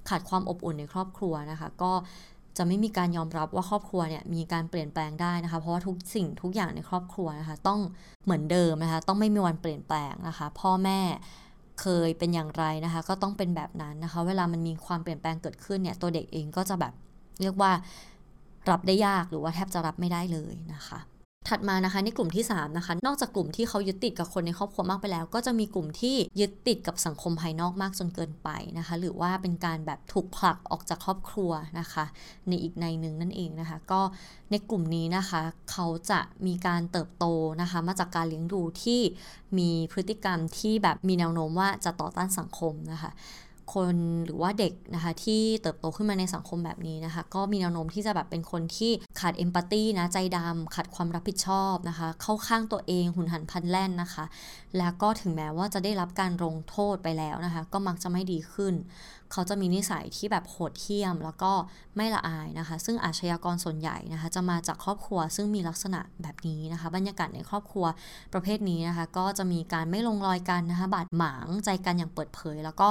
[0.08, 1.92] ขาดความอบอุ่นในครอบครัวนะคะ ก็
[2.56, 7.80] จะไม่มีการยอมรับว่าครอบครัวเนี่ยมีการเปลี่ยนแปลงได้นะคะ เพราะว่าทุกสิ่งทุกอย่างในครอบครัวนะคะ ต้อง
[8.24, 11.00] เหมือนเดิมนะคะ ต้องไม่มีวันเปลี่ยนแปลงนะคะ พ่อแม่
[11.80, 16.92] เคยเป็นอย่างไรนะคะ ก็ต้องเป็นแบบนั้นนะคะ เวลามันมีความเปลี่ยนแปลงเกิดขึ้นเนี่ย ตัวเด็กเองก็จะแบบ
[17.40, 17.72] เรียกว่า
[18.70, 20.98] รับได้ยากหรือว่าแทบจะรับไม่ได้เลยนะคะ
[21.48, 32.04] ถัดมานะคะในกลุ่มที่ 3 นะคะ นอกจากกลุ่มที่เขายึดติดกับคนในครอบครัวมากไปแล้ว ก็จะมีกลุ่มที่ยึดติดกับสังคมภายนอกมากจนเกินไปนะคะ หรือว่าเป็นการแบบถูกผลักออกจากครอบครัวนะคะ
[32.48, 34.00] ในอีกในหนึ่งนั่นเองนะคะ ก็
[34.50, 37.24] ในกลุ่มนี้นะคะเขาจะมีการเติบโต
[37.60, 39.00] นะคะมาจากการเลี้ยงดูที่
[39.58, 43.10] มีพฤติกรรมที่แบบมีแนวโน้มว่าจะต่อต้านสังคมนะคะ
[43.74, 54.24] คนหรือว่าเด็กนะคะที่เติบโตขึ้นมาในสังคมแบบนี้นะคะ ก็มีแนวโน้มที่จะแบบเป็นคนที่ขาดเอมพัตตีนะใจดำขาดความรับผิดชอบนะคะ เข้าข้างตัวเองหุนหันพันแล่นนะคะ
[54.78, 58.74] แล้วก็ถึงแม้ว่าจะได้รับการลงโทษไปแล้วนะคะ ก็มักจะไม่ดีขึ้น
[59.34, 61.52] เขาจะมีนิสัยที่แบบโหดเหี้ยม แล้วก็
[61.96, 67.86] ไม่ละอายนะคะ ซึ่งอาชญากรส่วนใหญ่นะคะ จะมาจากครอบครัวซึ่งมีลักษณะแบบนี้นะคะ บรรยากาศในครอบครัว
[68.32, 72.88] ประเภทนี้นะคะ ก็จะมีการไม่ลงรอยกันนะคะ บาดหมางใจกันอย่างเปิดเผย แล้วก็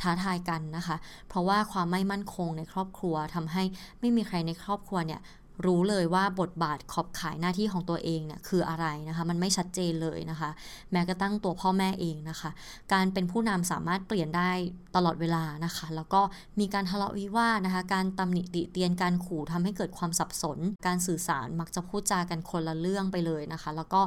[0.00, 0.96] ท้าทายกันนะคะ
[1.28, 3.62] เพราะว่าความไม่มั่นคงในครอบครัวทำให้
[4.00, 5.20] ไม่มีใครในครอบครัวเนี่ย
[5.66, 10.50] รู้เลยว่าบทบาทขอบขายหน้าที่ของตัวเองเนี่ยคืออะไรนะคะ มันไม่ชัดเจนเลยนะคะ
[10.92, 12.50] แม้กระทั่งตัวพ่อแม่เองนะคะ
[12.92, 14.50] การเป็นผู้นำสามารถเปลี่ยนได้
[14.96, 16.20] ตลอดเวลานะคะ แล้วก็
[16.60, 24.00] มีการทะเลาะวิวาทนะคะ การตำหนิติเตียนการขู่ทำให้เกิดความสับสน การสื่อสารมักจะพูดจากันคนละเรื่องไปเลยนะคะ แล้วก็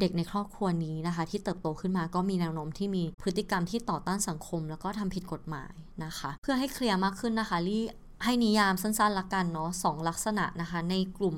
[0.00, 5.72] เด็กในครอบครัวนี้นะคะ ที่เติบโตขึ้นมาก็มีแนวโน้มที่มีพฤติกรรมที่ต่อต้านสังคม แล้วก็ทำผิดกฎหมาย
[6.04, 7.82] นะคะ เพื่อให้เคลียร์มากขึ้นนะคะลี่
[8.24, 11.36] ให้นิยามสั้นๆละกันเนาะสองลักษณะนะคะ ในกลุ่ม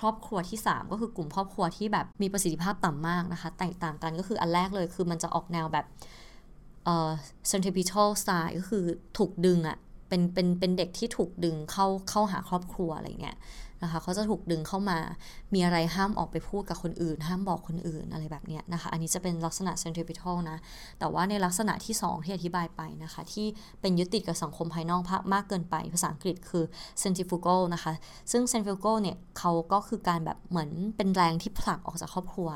[0.00, 5.86] ครอบครัวที่ 3 ก็คือกลุ่มครอบครัวที่แบบมีประสิทธิภาพต่ำมากนะคะ แตกต่างกันก็คืออันแรกเลยคือมันจะออกแนวแบบ
[6.84, 7.10] เอ่อ
[7.50, 8.84] centripetal style ก็คือ
[9.18, 9.76] ถูกดึงอะ
[10.08, 13.36] เป็นเป็นเป็นเด็กที่ถูกดึงเข้าเข้าหาครอบครัวอะไรเงี้ย
[13.82, 14.98] นะคะเขาจะถูกดึงเข้ามา
[15.54, 20.58] มีอะไรห้ามออกไปพูดกับคนอื่น ห้ามบอกคนอื่นอะไรแบบนี้นะคะ อันนี้จะเป็นลักษณะ centripetal นะ
[20.98, 23.46] แต่ว่าในลักษณะที่ 2 ที่อธิบายไปนะคะ ที่
[23.80, 25.02] เป็นยึดติดกับสังคมภายนอก
[25.34, 26.64] มากเกินไป ภาษาอังกฤษคือ
[27.02, 27.92] centrifugal นะคะ
[28.32, 32.48] ซึ่ง centrifugal เนี่ยเขาก็คือการแบบเหมือนเป็นแรงที่ผลักออกจากครอบครัว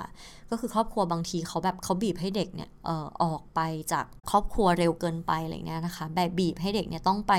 [0.50, 3.60] ก็คือครอบครัวบางทีเขาแบบเขาบีบให้เด็กเนี่ยเออออกไป
[3.92, 7.32] จากครอบครัวเร็วเกินไปอะไรเงี้ยนะคะแบบบีบให้เด็กเนี่ยต้องไป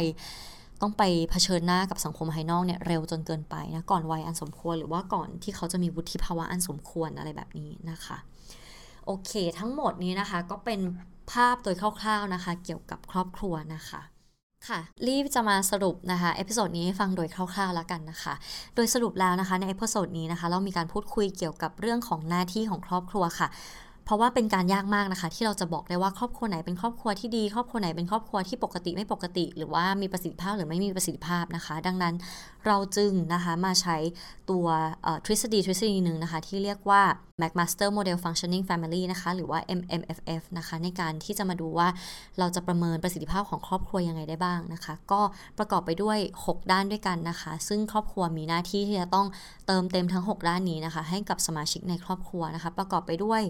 [0.81, 8.17] ต้องไปเผชิญหน้ากับสังคมภายนอกเนี่ยเร็วจนเกินไปนะก่อนวัยอันสมควรหรือว่าก่อนที่เขาจะมีวุฒิภาวะอันสมควรอะไรแบบนี้นะคะ
[9.05, 10.79] โอเค ทั้งหมดนี้นะคะก็เป็น
[11.31, 14.01] ภาพโดยคร่าวๆนะคะ เกี่ยวกับครอบครัวนะคะ
[14.67, 18.33] ค่ะ ลี่จะมาสรุปนะคะ episode นี้ฟังโดยคร่าวๆแล้วกันนะคะ
[18.75, 23.47] โดยสรุปแล้วนะคะใน episode นี้นะคะ เรามีการพูดคุยเกี่ยวกับเรื่องของหน้าที่ของครอบครัวค่ะ
[24.11, 32.15] เพราะว่าเป็นการยากมากนะคะ ที่เราจะบอกได้ว่าครอบครัวไหนเป็นครอบครัวที่ดีครอบครัวไหนเป็นครอบครัวที่ปกติไม่ปกติ หรือว่ามีประสิทธิภาพหรือไม่มีประสิทธิภาพนะคะ ดังนั้น
[32.67, 33.97] เราจึงนะคะมาใช้
[34.49, 34.65] ตัว
[35.25, 37.01] ทฤษฎีทฤษฎีหนึ่งนะคะที่เรียกว่า
[37.41, 41.87] McMaster Model Functioning Family นะคะ หรือว่า MMFF นะคะ ในการที่จะมาดูว่า
[42.39, 45.21] เราจะประเมินประสิทธิภาพของครอบครัวยังไงได้บ้างนะคะ ก็
[45.57, 49.27] ประกอบไปด้วย 6 ด้านด้วยกันนะคะ ซึ่งครอบครัวมีหน้าที่ที่จะต้อง
[49.67, 53.41] เติมเต็มทั้ง 6 ด้านนี้นะคะ ให้กับสมาชิกในครอบครัวนะคะ ประกอบไปด้วย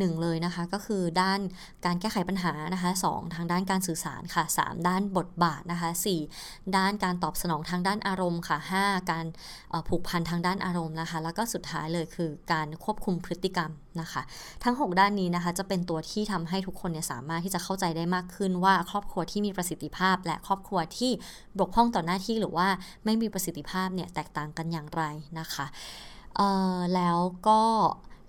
[0.00, 1.40] 1 เลยนะคะ ก็คือด้าน
[1.84, 5.90] การแก้ไขปัญหานะคะ 2 ทางด้านการสื่อสารค่ะ 3 ด้านบทบาทนะคะ
[6.32, 9.26] 4 ด้านการตอบสนองทางด้านอารมณ์ค่ะ 5 การ
[9.88, 14.22] ผูกพันทางด้านอารมณ์นะคะ แล้วก็สุดท้ายเลยคือการควบคุมพฤติกรรมนะคะ
[14.64, 21.12] ทั้ง 6 ด้านนี้นะคะจะเป็นตัวที่ทำให้ทุกคนเนี่ยสามารถที่จะเข้าใจได้มากขึ้นว่าครอบครัวที่มีประสิทธิภาพ และครอบครัวที่
[21.58, 22.68] บกพร่องต่อหน้าที่หรือว่า
[23.04, 25.02] ไม่มีประสิทธิภาพเนี่ยแตกต่างกันอย่างไร
[25.38, 25.66] นะคะ
[26.94, 27.62] แล้วก็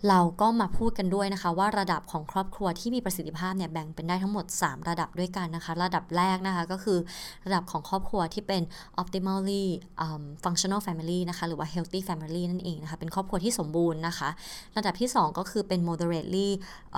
[0.10, 7.00] เราก็มาพูดกันด้วยนะคะ ว่าระดับของครอบครัวที่มีประสิทธิภาพเนี่ยแบ่งเป็นได้ทั้งหมด 3 ระดับด้วยกันนะคะ ระดับแรกนะคะก็คือ
[7.46, 8.62] ระดับของครอบครัวที่เป็น
[9.02, 9.66] optimally
[10.06, 14.30] um, functional family นะคะหรือว่า healthy family นั่นเองนะคะเป็นครอบครัวที่สมบูรณ์นะคะ
[14.78, 16.50] ระดับที่ 2 ก็คือเป็น moderately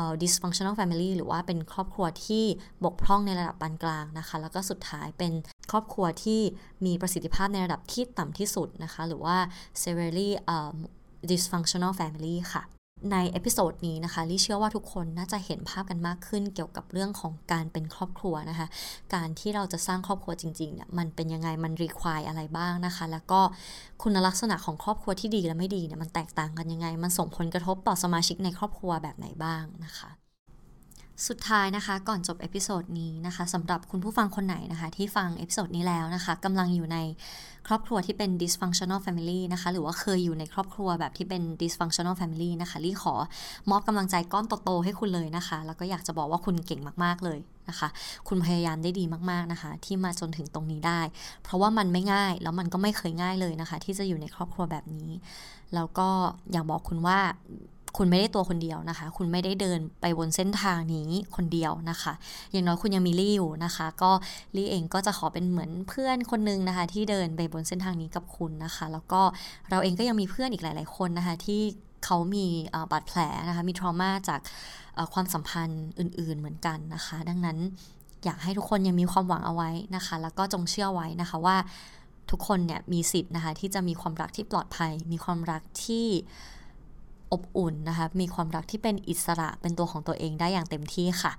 [0.01, 2.43] uh, dysfunctional family หรือว่าเป็นครอบครัวที่
[2.83, 5.33] บกพร่องในระดับปานกลางนะคะ แล้วก็สุดท้ายเป็น
[5.71, 6.41] ครอบครัวที่
[6.85, 9.37] มีประสิทธิภาพในระดับที่ต่ำที่สุดนะคะ หรือว่า
[9.83, 10.73] severely uh,
[11.29, 12.63] dysfunctional family ค่ะ
[13.11, 18.67] ใน episode นี้นะคะลี่เชื่อว่าทุกคนน่าจะเห็นภาพกันมากขึ้นเกี่ยวกับเรื่องของการเป็นครอบครัวนะคะ
[19.15, 23.41] การที่เราจะสร้างครอบครัวจริงๆเนี่ยมันเป็นยังไงมัน require อะไรบ้างนะคะ แล้วก็
[24.01, 30.11] คุณลักษณะของครอบครัวที่ดีและไม่ดีเนี่ยมันแตกต่างกันยังไง มันส่งผลกระทบต่อสมาชิกในครอบครัวแบบไหนบ้างนะคะ
[31.27, 36.97] สุดท้ายนะคะก่อนจบ episode นี้นะคะสำหรับคุณผู้ฟังคนไหนนะคะที่ฟัง episode นี้แล้วนะคะกำลังอยู่ใน
[37.67, 43.15] ครอบครัวที่เป็น dysfunctional family นะคะ หรือว่าเคยอยู่ในครอบครัวแบบที่เป็น dysfunctional family นะคะลี่ขอ
[43.69, 47.87] มอบกำลังใจก้อนโตๆให้คุณเลยนะคะ แล้วก็อยากจะบอกว่าคุณเก่งมากๆเลยนะคะ
[48.27, 51.01] คุณพยายามได้ดีมากๆนะคะ ที่มาจนถึงตรงนี้ได้
[51.43, 55.09] เพราะว่ามันไม่ง่ายแล้วมันก็ไม่เคยง่ายเลยนะคะ ที่จะอยู่ในครอบครัวแบบนี้
[55.75, 56.09] แล้วก็
[56.51, 57.19] อยากบอกคุณว่า
[57.97, 62.13] คุณไม่ได้ตัวคนเดียวนะคะ คุณไม่ได้เดินไปบนเส้นทางนี้คนเดียวนะคะ
[62.51, 64.11] อย่างน้อยคุณยังมีลี่อยู่นะคะ ก็
[64.55, 69.21] ลี่เองก็จะขอเป็นเหมือนเพื่อนคนนึงนะคะ ที่เดินไปบนเส้นทางนี้กับคุณนะคะ แล้วก็
[69.69, 71.61] เราเองก็ยังมีเพื่อนอีกหลาย ๆ คนนะคะ ที่
[72.05, 72.45] เขามี
[72.91, 74.39] บาดแผลนะคะ มีทรมาจาก
[75.13, 77.57] ความสัมพันธ์อื่น ๆ เหมือนกันนะคะ ดังนั้น
[78.25, 81.57] อยากให้ทุกคนยังมีความหวังเอาไว้นะคะ แล้วก็จงเชื่อไว้นะคะว่า
[82.31, 86.07] ทุกคนเนี่ยมีสิทธิ์นะคะที่จะมีความรักที่ปลอดภัย มีความรักที่
[87.33, 91.33] อบอุ่นนะคะ มีความรักที่เป็นอิสระเป็นตัวของตัวเองได้อย่างเต็มที่ค่ะ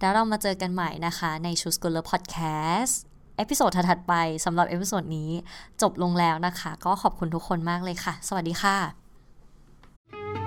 [0.00, 2.94] แล้วเรามาเจอกันใหม่นะคะใน Choose Scholar Podcast
[3.36, 5.30] episode ถัดไปสำหรับ episode นี้
[5.82, 10.43] จบลงแล้วนะคะ ก็ขอบคุณทุกคนมากเลยค่ะ สวัสดีค่ะ